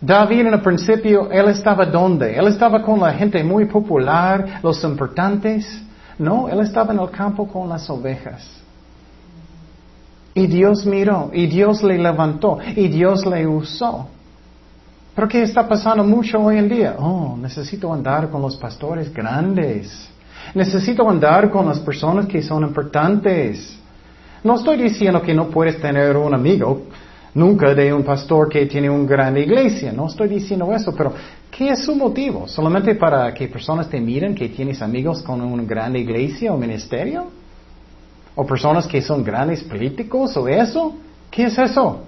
David 0.00 0.40
en 0.40 0.54
el 0.54 0.60
principio, 0.60 1.30
él 1.30 1.48
estaba 1.48 1.84
donde? 1.84 2.34
Él 2.34 2.46
estaba 2.46 2.82
con 2.82 3.00
la 3.00 3.12
gente 3.12 3.44
muy 3.44 3.66
popular, 3.66 4.60
los 4.62 4.82
importantes. 4.82 5.82
No, 6.18 6.48
él 6.48 6.60
estaba 6.60 6.92
en 6.92 7.00
el 7.00 7.10
campo 7.10 7.46
con 7.46 7.68
las 7.68 7.88
ovejas. 7.90 8.63
Y 10.34 10.48
Dios 10.48 10.84
miró, 10.84 11.30
y 11.32 11.46
Dios 11.46 11.82
le 11.82 11.96
levantó, 11.96 12.58
y 12.74 12.88
Dios 12.88 13.24
le 13.24 13.46
usó. 13.46 14.08
Pero 15.14 15.28
¿qué 15.28 15.42
está 15.42 15.66
pasando 15.68 16.02
mucho 16.02 16.40
hoy 16.40 16.58
en 16.58 16.68
día? 16.68 16.96
Oh, 16.98 17.36
necesito 17.40 17.92
andar 17.92 18.28
con 18.30 18.42
los 18.42 18.56
pastores 18.56 19.14
grandes. 19.14 20.08
Necesito 20.54 21.08
andar 21.08 21.50
con 21.50 21.66
las 21.66 21.78
personas 21.78 22.26
que 22.26 22.42
son 22.42 22.64
importantes. 22.64 23.78
No 24.42 24.56
estoy 24.56 24.76
diciendo 24.76 25.22
que 25.22 25.32
no 25.32 25.48
puedes 25.48 25.80
tener 25.80 26.16
un 26.16 26.34
amigo 26.34 26.82
nunca 27.34 27.74
de 27.74 27.92
un 27.92 28.02
pastor 28.02 28.48
que 28.48 28.66
tiene 28.66 28.90
una 28.90 29.08
gran 29.08 29.36
iglesia. 29.36 29.92
No 29.92 30.08
estoy 30.08 30.28
diciendo 30.28 30.72
eso, 30.72 30.92
pero 30.96 31.12
¿qué 31.50 31.70
es 31.70 31.84
su 31.84 31.94
motivo? 31.94 32.48
¿Solamente 32.48 32.96
para 32.96 33.32
que 33.32 33.46
personas 33.46 33.88
te 33.88 34.00
miren 34.00 34.34
que 34.34 34.48
tienes 34.48 34.82
amigos 34.82 35.22
con 35.22 35.40
una 35.40 35.62
gran 35.62 35.94
iglesia 35.94 36.52
o 36.52 36.56
ministerio? 36.56 37.28
¿O 38.34 38.44
personas 38.44 38.86
que 38.86 39.00
son 39.00 39.22
grandes 39.22 39.62
políticos 39.62 40.36
o 40.36 40.48
eso? 40.48 40.94
¿Qué 41.30 41.44
es 41.44 41.58
eso? 41.58 42.00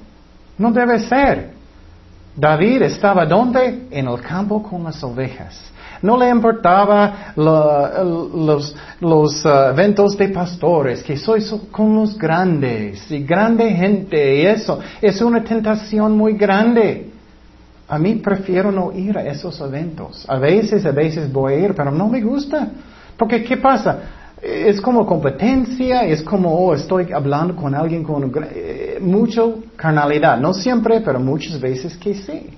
No 0.59 0.73
debe 0.73 0.99
ser. 1.01 1.51
David 2.37 2.83
estaba 2.83 3.25
donde? 3.25 3.87
En 3.91 4.09
el 4.09 4.21
campo 4.21 4.63
con 4.63 4.85
las 4.85 5.03
ovejas. 5.03 5.73
No 6.03 6.19
le 6.19 6.29
importaba 6.29 7.33
los, 7.37 8.75
uh, 9.45 9.49
eventos 9.71 10.17
de 10.17 10.29
pastores, 10.29 11.03
que 11.03 11.17
soy 11.17 11.43
con 11.71 11.95
los 11.95 12.19
grandes 12.19 13.11
y 13.11 13.23
grande 13.23 13.71
gente 13.71 14.43
y 14.43 14.47
eso. 14.47 14.79
Es 15.01 15.21
una 15.23 15.43
tentación 15.43 16.17
muy 16.17 16.35
grande. 16.35 17.11
A 17.89 17.99
mí 17.99 18.17
prefiero 18.17 18.71
no 18.71 18.93
ir 18.93 19.17
a 19.17 19.23
esos 19.27 19.61
eventos. 19.61 20.29
A 20.29 20.39
veces, 20.39 20.85
a 20.85 20.91
veces 20.91 21.33
voy 21.33 21.55
a 21.55 21.59
ir, 21.59 21.75
pero 21.75 21.91
no 21.91 22.09
me 22.09 22.21
gusta. 22.21 22.69
Porque 23.17 23.43
¿qué 23.43 23.57
pasa? 23.57 24.01
Es 24.43 24.81
como 24.81 25.07
competencia, 25.07 26.03
es 26.03 26.23
como, 26.23 26.55
oh, 26.55 26.75
estoy 26.75 27.11
hablando 27.13 27.57
con 27.57 27.75
alguien 27.75 28.05
con... 28.05 28.31
eh, 28.53 28.99
mucho 29.01 29.63
carnalidad. 29.77 30.39
No 30.39 30.53
siempre, 30.53 31.01
pero 31.01 31.19
muchas 31.19 31.59
veces 31.59 31.97
que 31.97 32.15
sí. 32.15 32.51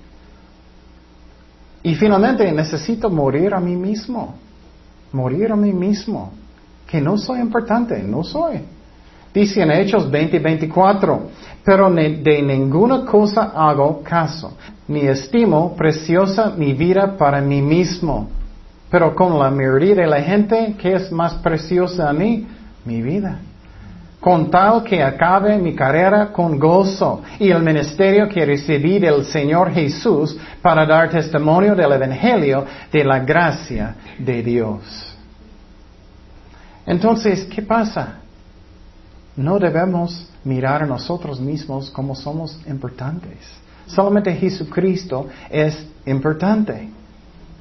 Y 1.83 1.95
finalmente 1.95 2.51
necesito 2.53 3.09
morir 3.09 3.55
a 3.55 3.61
mí 3.61 3.77
mismo. 3.77 4.35
Morir 5.13 5.53
a 5.53 5.57
mí 5.57 5.73
mismo. 5.73 6.33
Que 6.87 7.01
no 7.01 7.17
soy 7.17 7.41
importante, 7.41 8.03
no 8.03 8.25
soy. 8.25 8.61
Dice 9.33 9.63
en 9.63 9.71
Hechos 9.71 10.11
20 10.11 10.39
24, 10.39 11.23
pero 11.65 11.91
de 11.91 12.43
ninguna 12.43 13.05
cosa 13.05 13.53
hago 13.55 14.03
caso, 14.03 14.57
ni 14.89 15.01
estimo 15.01 15.77
preciosa 15.77 16.55
mi 16.57 16.73
vida 16.73 17.15
para 17.17 17.41
mí 17.41 17.61
mismo. 17.61 18.29
Pero 18.91 19.15
con 19.15 19.39
la 19.39 19.51
mayoría 19.51 19.95
de 19.95 20.07
la 20.07 20.23
gente, 20.23 20.75
¿qué 20.79 20.95
es 20.95 21.13
más 21.13 21.35
preciosa 21.35 22.09
a 22.09 22.13
mí? 22.13 22.47
Mi 22.85 23.03
vida. 23.03 23.39
Con 24.21 24.51
tal 24.51 24.83
que 24.83 25.03
acabe 25.03 25.59
mi 25.59 25.75
carrera 25.75 26.33
con 26.33 26.59
gozo 26.59 27.23
y 27.39 27.51
el 27.51 27.63
ministerio 27.63 28.29
que 28.29 28.45
recibí 28.45 28.99
del 28.99 29.25
Señor 29.25 29.71
Jesús 29.71 30.37
para 30.61 30.85
dar 30.85 31.09
testimonio 31.11 31.75
del 31.75 31.93
Evangelio 31.93 32.65
de 32.91 33.05
la 33.05 33.21
gracia 33.21 33.95
de 34.19 34.43
Dios. 34.43 35.17
Entonces, 36.85 37.45
¿qué 37.45 37.63
pasa? 37.63 38.15
No 39.37 39.59
debemos 39.59 40.29
mirar 40.43 40.83
a 40.83 40.87
nosotros 40.87 41.39
mismos 41.39 41.91
como 41.91 42.17
somos 42.17 42.59
importantes. 42.67 43.39
Solamente 43.87 44.35
Jesucristo 44.35 45.29
es 45.49 45.87
importante. 46.07 46.89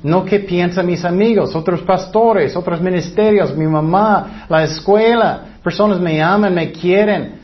No 0.03 0.23
que 0.23 0.39
piensan 0.39 0.85
mis 0.85 1.03
amigos, 1.03 1.55
otros 1.55 1.81
pastores, 1.81 2.55
otros 2.55 2.79
ministerios, 2.81 3.55
mi 3.55 3.65
mamá, 3.65 4.45
la 4.47 4.63
escuela, 4.63 5.57
personas 5.63 5.99
me 5.99 6.21
aman, 6.21 6.53
me 6.53 6.71
quieren. 6.71 7.37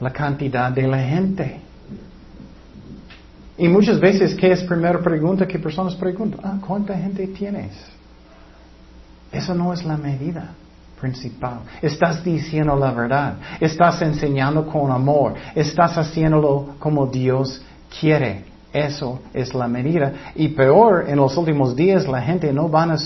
La 0.00 0.10
cantidad 0.10 0.72
de 0.72 0.88
la 0.88 0.98
gente. 0.98 1.60
Y 3.58 3.68
muchas 3.68 4.00
veces, 4.00 4.34
¿qué 4.34 4.50
es 4.50 4.62
primera 4.62 4.98
pregunta 4.98 5.46
que 5.46 5.58
personas 5.58 5.94
preguntan? 5.94 6.40
Ah, 6.42 6.58
¿cuánta 6.66 6.96
gente 6.96 7.26
tienes? 7.26 7.72
Eso 9.30 9.54
no 9.54 9.74
es 9.74 9.84
la 9.84 9.98
medida 9.98 10.54
principal. 10.98 11.60
Estás 11.82 12.24
diciendo 12.24 12.76
la 12.76 12.92
verdad. 12.92 13.34
Estás 13.60 14.00
enseñando 14.02 14.66
con 14.66 14.90
amor. 14.90 15.34
Estás 15.54 15.98
haciéndolo 15.98 16.76
como 16.78 17.06
Dios 17.06 17.60
quiere. 18.00 18.49
Eso 18.72 19.20
es 19.34 19.52
la 19.52 19.66
medida. 19.66 20.12
Y 20.36 20.48
peor, 20.48 21.06
en 21.08 21.16
los 21.16 21.36
últimos 21.36 21.74
días 21.74 22.06
la 22.06 22.22
gente 22.22 22.52
no 22.52 22.68
van 22.68 22.92
a 22.92 22.98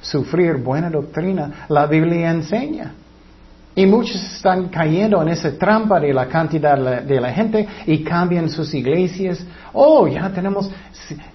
sufrir 0.00 0.56
buena 0.56 0.90
doctrina. 0.90 1.66
La 1.68 1.86
Biblia 1.86 2.30
enseña. 2.30 2.94
Y 3.76 3.86
muchos 3.86 4.16
están 4.36 4.68
cayendo 4.68 5.20
en 5.22 5.28
esa 5.28 5.56
trampa 5.56 5.98
de 5.98 6.12
la 6.12 6.26
cantidad 6.26 7.02
de 7.02 7.20
la 7.20 7.32
gente 7.32 7.66
y 7.86 8.02
cambian 8.04 8.48
sus 8.48 8.72
iglesias. 8.74 9.44
Oh, 9.72 10.06
ya 10.06 10.30
tenemos 10.30 10.70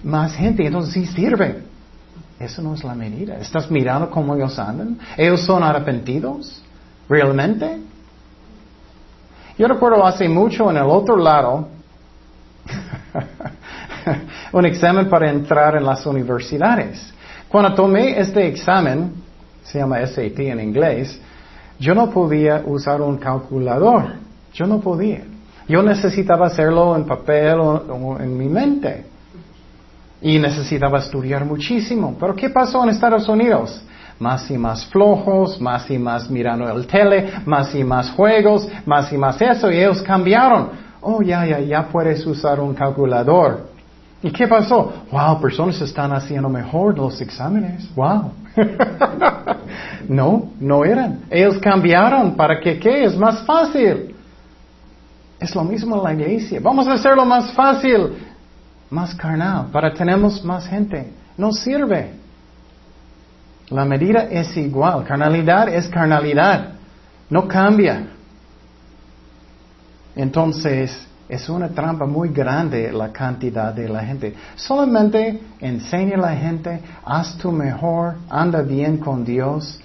más 0.02 0.34
gente, 0.34 0.66
entonces 0.66 0.94
sí 0.94 1.06
sirve. 1.06 1.62
Eso 2.38 2.62
no 2.62 2.74
es 2.74 2.82
la 2.82 2.94
medida. 2.94 3.36
¿Estás 3.36 3.70
mirando 3.70 4.10
cómo 4.10 4.34
ellos 4.34 4.58
andan? 4.58 4.98
¿Ellos 5.16 5.42
son 5.42 5.62
arrepentidos? 5.62 6.62
¿Realmente? 7.08 7.78
Yo 9.58 9.68
recuerdo 9.68 10.06
hace 10.06 10.26
mucho 10.26 10.70
en 10.70 10.78
el 10.78 10.84
otro 10.84 11.18
lado 11.18 11.68
un 14.52 14.66
examen 14.66 15.08
para 15.08 15.30
entrar 15.30 15.76
en 15.76 15.84
las 15.84 16.04
universidades. 16.06 17.12
Cuando 17.48 17.74
tomé 17.74 18.18
este 18.18 18.46
examen, 18.46 19.12
se 19.62 19.78
llama 19.78 20.04
SAT 20.06 20.38
en 20.40 20.60
inglés, 20.60 21.20
yo 21.78 21.94
no 21.94 22.10
podía 22.10 22.62
usar 22.66 23.00
un 23.00 23.16
calculador. 23.16 24.12
Yo 24.52 24.66
no 24.66 24.80
podía. 24.80 25.22
Yo 25.66 25.82
necesitaba 25.82 26.46
hacerlo 26.46 26.96
en 26.96 27.04
papel 27.06 27.58
o 27.58 28.18
en 28.20 28.36
mi 28.36 28.48
mente. 28.48 29.06
Y 30.20 30.38
necesitaba 30.38 30.98
estudiar 30.98 31.44
muchísimo. 31.44 32.16
Pero 32.20 32.34
¿qué 32.34 32.50
pasó 32.50 32.82
en 32.84 32.90
Estados 32.90 33.26
Unidos? 33.28 33.82
Más 34.18 34.50
y 34.50 34.58
más 34.58 34.84
flojos, 34.86 35.58
más 35.60 35.90
y 35.90 35.98
más 35.98 36.28
mirando 36.28 36.68
el 36.68 36.86
tele, 36.86 37.32
más 37.46 37.74
y 37.74 37.82
más 37.82 38.10
juegos, 38.10 38.68
más 38.84 39.10
y 39.10 39.16
más 39.16 39.40
eso, 39.40 39.70
y 39.70 39.78
ellos 39.78 40.02
cambiaron. 40.02 40.68
Oh, 41.00 41.22
ya, 41.22 41.46
ya, 41.46 41.60
ya 41.60 41.88
puedes 41.88 42.26
usar 42.26 42.60
un 42.60 42.74
calculador. 42.74 43.69
¿Y 44.22 44.30
qué 44.30 44.46
pasó? 44.46 45.04
Wow, 45.10 45.40
personas 45.40 45.80
están 45.80 46.12
haciendo 46.12 46.48
mejor 46.48 46.96
los 46.96 47.20
exámenes. 47.20 47.88
Wow. 47.94 48.32
no, 50.08 50.50
no 50.60 50.84
eran. 50.84 51.20
Ellos 51.30 51.58
cambiaron 51.58 52.36
para 52.36 52.60
que, 52.60 52.78
¿qué? 52.78 53.04
Es 53.04 53.16
más 53.16 53.44
fácil. 53.46 54.14
Es 55.38 55.54
lo 55.54 55.64
mismo 55.64 55.96
en 55.96 56.02
la 56.02 56.12
iglesia. 56.12 56.60
Vamos 56.62 56.86
a 56.86 56.92
hacerlo 56.92 57.24
más 57.24 57.52
fácil 57.52 58.12
más 58.90 59.14
carnal, 59.14 59.68
para 59.70 59.94
tenemos 59.94 60.44
más 60.44 60.66
gente. 60.66 61.12
No 61.36 61.52
sirve. 61.52 62.12
La 63.70 63.84
medida 63.84 64.24
es 64.24 64.56
igual. 64.56 65.04
Carnalidad 65.04 65.68
es 65.68 65.88
carnalidad. 65.88 66.72
No 67.30 67.46
cambia. 67.46 68.08
Entonces, 70.16 71.06
es 71.30 71.48
una 71.48 71.68
trampa 71.68 72.06
muy 72.06 72.30
grande 72.30 72.92
la 72.92 73.12
cantidad 73.12 73.72
de 73.72 73.88
la 73.88 74.04
gente. 74.04 74.34
Solamente 74.56 75.40
enseña 75.60 76.16
a 76.16 76.20
la 76.20 76.36
gente, 76.36 76.80
haz 77.04 77.38
tu 77.38 77.52
mejor, 77.52 78.16
anda 78.28 78.62
bien 78.62 78.98
con 78.98 79.24
Dios 79.24 79.80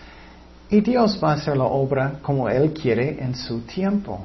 y 0.69 0.81
Dios 0.81 1.19
va 1.23 1.31
a 1.31 1.35
hacer 1.35 1.55
la 1.57 1.65
obra 1.65 2.15
como 2.21 2.49
Él 2.49 2.73
quiere 2.73 3.23
en 3.23 3.35
su 3.35 3.61
tiempo 3.61 4.19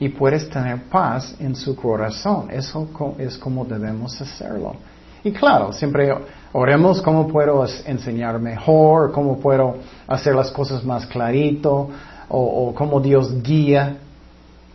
y 0.00 0.08
puedes 0.08 0.48
tener 0.50 0.82
paz 0.84 1.34
en 1.40 1.54
su 1.54 1.74
corazón. 1.74 2.50
Eso 2.50 2.88
es 3.18 3.38
como 3.38 3.64
debemos 3.64 4.20
hacerlo. 4.20 4.76
Y 5.24 5.32
claro, 5.32 5.72
siempre 5.72 6.14
oremos 6.52 7.02
cómo 7.02 7.26
puedo 7.26 7.64
enseñar 7.84 8.38
mejor, 8.38 9.12
cómo 9.12 9.38
puedo 9.38 9.76
hacer 10.06 10.34
las 10.34 10.50
cosas 10.50 10.84
más 10.84 11.06
clarito, 11.06 11.90
o, 12.28 12.72
cómo 12.74 13.00
Dios 13.00 13.42
guía. 13.42 13.96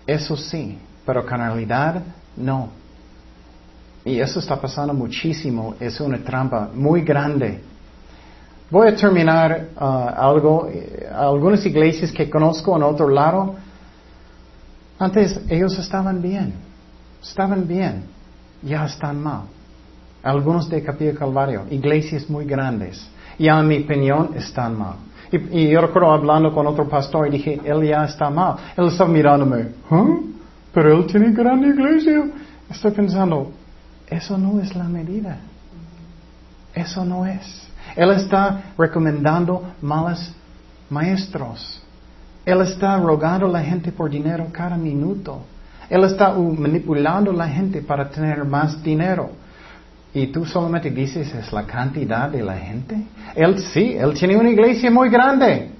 Eso 0.05 0.35
sí, 0.35 0.77
pero 1.05 1.25
canalidad 1.25 2.01
no. 2.37 2.69
Y 4.05 4.19
eso 4.19 4.39
está 4.39 4.59
pasando 4.59 4.93
muchísimo, 4.93 5.75
es 5.79 5.99
una 5.99 6.17
trampa 6.17 6.69
muy 6.73 7.01
grande. 7.01 7.61
Voy 8.69 8.89
a 8.89 8.95
terminar 8.95 9.69
uh, 9.75 9.83
algo, 9.83 10.67
eh, 10.67 11.07
algunas 11.13 11.65
iglesias 11.65 12.11
que 12.11 12.29
conozco 12.29 12.75
en 12.75 12.83
otro 12.83 13.07
lado, 13.07 13.55
antes 14.99 15.39
ellos 15.49 15.77
estaban 15.77 16.21
bien, 16.21 16.53
estaban 17.21 17.67
bien, 17.67 18.05
ya 18.61 18.85
están 18.85 19.21
mal. 19.21 19.43
Algunos 20.23 20.69
de 20.69 20.81
Capilla 20.81 21.13
Calvario, 21.13 21.65
iglesias 21.69 22.29
muy 22.29 22.45
grandes, 22.45 23.09
ya 23.37 23.59
en 23.59 23.67
mi 23.67 23.83
opinión 23.83 24.31
están 24.35 24.77
mal. 24.77 24.95
Y, 25.31 25.69
yo 25.69 25.81
recuerdo 25.81 26.11
hablando 26.11 26.53
con 26.53 26.67
otro 26.67 26.87
pastor 26.87 27.27
y 27.27 27.31
dije, 27.31 27.59
él 27.63 27.83
ya 27.87 28.05
está 28.05 28.29
mal. 28.29 28.55
Él 28.77 28.87
estaba 28.87 29.09
mirándome, 29.09 29.69
¿huh? 29.89 30.33
Pero 30.73 30.97
él 30.97 31.05
tiene 31.05 31.31
gran 31.31 31.63
iglesia. 31.63 32.23
Estoy 32.69 32.91
pensando, 32.91 33.51
eso 34.07 34.37
no 34.37 34.59
es 34.59 34.75
la 34.75 34.85
medida. 34.85 35.37
Eso 36.73 37.05
no 37.05 37.25
es. 37.25 37.67
Él 37.95 38.09
está 38.11 38.73
recomendando 38.77 39.73
malos 39.81 40.33
maestros. 40.89 41.81
Él 42.45 42.61
está 42.61 42.97
rogando 42.97 43.45
a 43.45 43.49
la 43.49 43.61
gente 43.61 43.91
por 43.91 44.09
dinero 44.09 44.47
cada 44.51 44.75
minuto. 44.75 45.43
Él 45.89 46.03
está 46.03 46.33
manipulando 46.33 47.31
a 47.31 47.35
la 47.35 47.47
gente 47.47 47.81
para 47.81 48.09
tener 48.09 48.43
más 48.43 48.81
dinero. 48.81 49.31
Y 50.13 50.27
tú 50.27 50.45
solamente 50.45 50.89
dices, 50.89 51.33
es 51.33 51.51
la 51.51 51.65
cantidad 51.65 52.29
de 52.29 52.43
la 52.43 52.57
gente. 52.57 52.97
Él 53.35 53.59
sí, 53.59 53.93
él 53.93 54.13
tiene 54.13 54.37
una 54.37 54.49
iglesia 54.49 54.89
muy 54.89 55.09
grande. 55.09 55.71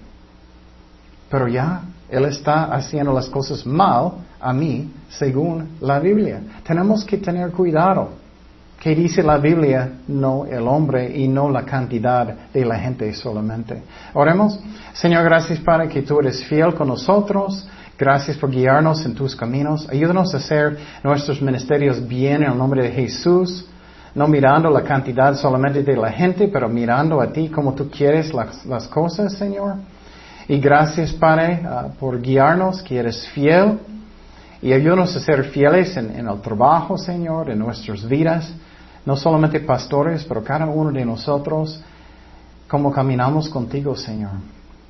Pero 1.30 1.48
ya, 1.48 1.82
él 2.10 2.26
está 2.26 2.66
haciendo 2.66 3.14
las 3.14 3.28
cosas 3.28 3.66
mal 3.66 4.14
a 4.44 4.54
mí, 4.54 4.92
según 5.10 5.78
la 5.80 6.00
Biblia. 6.00 6.42
Tenemos 6.64 7.06
que 7.06 7.18
tener 7.18 7.52
cuidado. 7.52 8.10
¿Qué 8.80 8.94
dice 8.94 9.24
la 9.24 9.38
Biblia? 9.38 9.94
No 10.10 10.46
el 10.46 10.68
hombre 10.68 11.18
y 11.18 11.26
no 11.30 11.50
la 11.50 11.64
cantidad 11.64 12.52
de 12.54 12.66
la 12.66 12.78
gente 12.78 13.14
solamente. 13.14 13.82
Oremos. 14.14 14.60
Señor, 14.92 15.24
gracias 15.24 15.60
para 15.60 15.88
que 15.88 16.02
tú 16.02 16.20
eres 16.20 16.44
fiel 16.44 16.74
con 16.74 16.90
nosotros. 16.90 17.66
Gracias 17.98 18.36
por 18.36 18.52
guiarnos 18.52 19.06
en 19.06 19.14
tus 19.14 19.38
caminos. 19.38 19.88
Ayúdanos 19.90 20.34
a 20.34 20.38
hacer 20.38 20.78
nuestros 21.02 21.42
ministerios 21.42 22.06
bien 22.06 22.44
en 22.44 22.52
el 22.52 22.58
nombre 22.58 22.84
de 22.84 22.92
Jesús. 22.92 23.66
No 24.16 24.28
mirando 24.28 24.70
la 24.70 24.84
cantidad 24.84 25.34
solamente 25.36 25.82
de 25.82 25.96
la 25.96 26.12
gente, 26.12 26.50
pero 26.50 26.68
mirando 26.68 27.22
a 27.22 27.32
ti 27.32 27.48
como 27.48 27.74
tú 27.74 27.90
quieres 27.90 28.34
las, 28.34 28.88
cosas, 28.90 29.32
Señor. 29.34 29.76
Y 30.50 30.60
gracias, 30.60 31.14
Padre, 31.14 31.62
ah, 31.66 31.88
por 31.98 32.22
guiarnos, 32.22 32.84
que 32.84 32.98
eres 32.98 33.26
fiel. 33.30 33.80
Y 34.64 34.72
ayúdanos 34.72 35.14
a 35.16 35.20
ser 35.20 35.44
fieles 35.50 35.98
en, 35.98 36.26
el 36.26 36.42
trabajo, 36.42 36.98
Señor, 36.98 37.50
en 37.50 37.60
nuestras 37.60 38.08
vidas 38.08 38.50
no 39.06 39.18
solamente 39.18 39.60
pastores, 39.60 40.24
pero 40.24 40.42
cada 40.42 40.66
uno 40.66 40.90
de 40.90 41.06
nosotros, 41.06 41.82
como 42.70 42.90
caminamos 42.90 43.50
contigo, 43.50 43.94
Señor. 43.94 44.32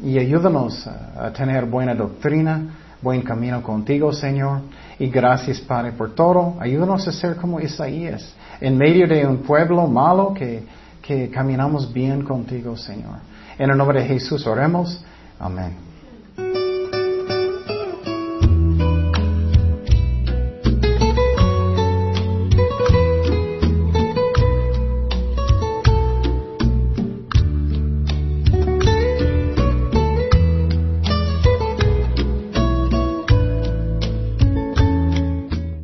Y 0.03 0.19
ayúdanos 0.19 0.85
a, 0.85 1.31
tener 1.33 1.65
buena 1.65 1.95
doctrina, 1.95 2.61
buen 3.01 3.23
camino 3.23 3.63
contigo, 3.63 4.13
Señor. 4.13 4.61
Y 4.99 5.07
gracias, 5.07 5.59
Padre, 5.61 5.93
por 5.93 6.13
todo. 6.13 6.55
Ayúdanos 6.59 7.07
a 7.07 7.11
ser 7.11 7.35
como 7.37 7.59
Isaías, 7.59 8.35
en 8.61 8.77
medio 8.77 9.07
de 9.07 9.25
un 9.25 9.37
pueblo 9.37 9.87
malo 9.87 10.35
que, 10.35 10.63
que 11.01 11.31
caminamos 11.31 11.91
bien 11.91 12.23
contigo, 12.23 12.77
Señor. 12.77 13.17
En 13.57 13.71
el 13.71 13.75
nombre 13.75 14.01
de 14.01 14.07
Jesús 14.07 14.45
oremos. 14.45 15.03
Amén. 15.39 15.92